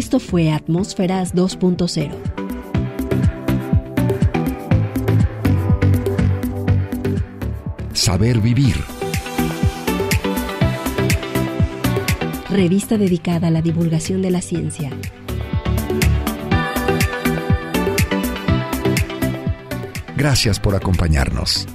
[0.00, 2.10] Esto fue Atmósferas 2.0.
[7.92, 8.76] Saber vivir.
[12.48, 14.88] Revista dedicada a la divulgación de la ciencia.
[20.16, 21.68] Gracias por acompañarnos.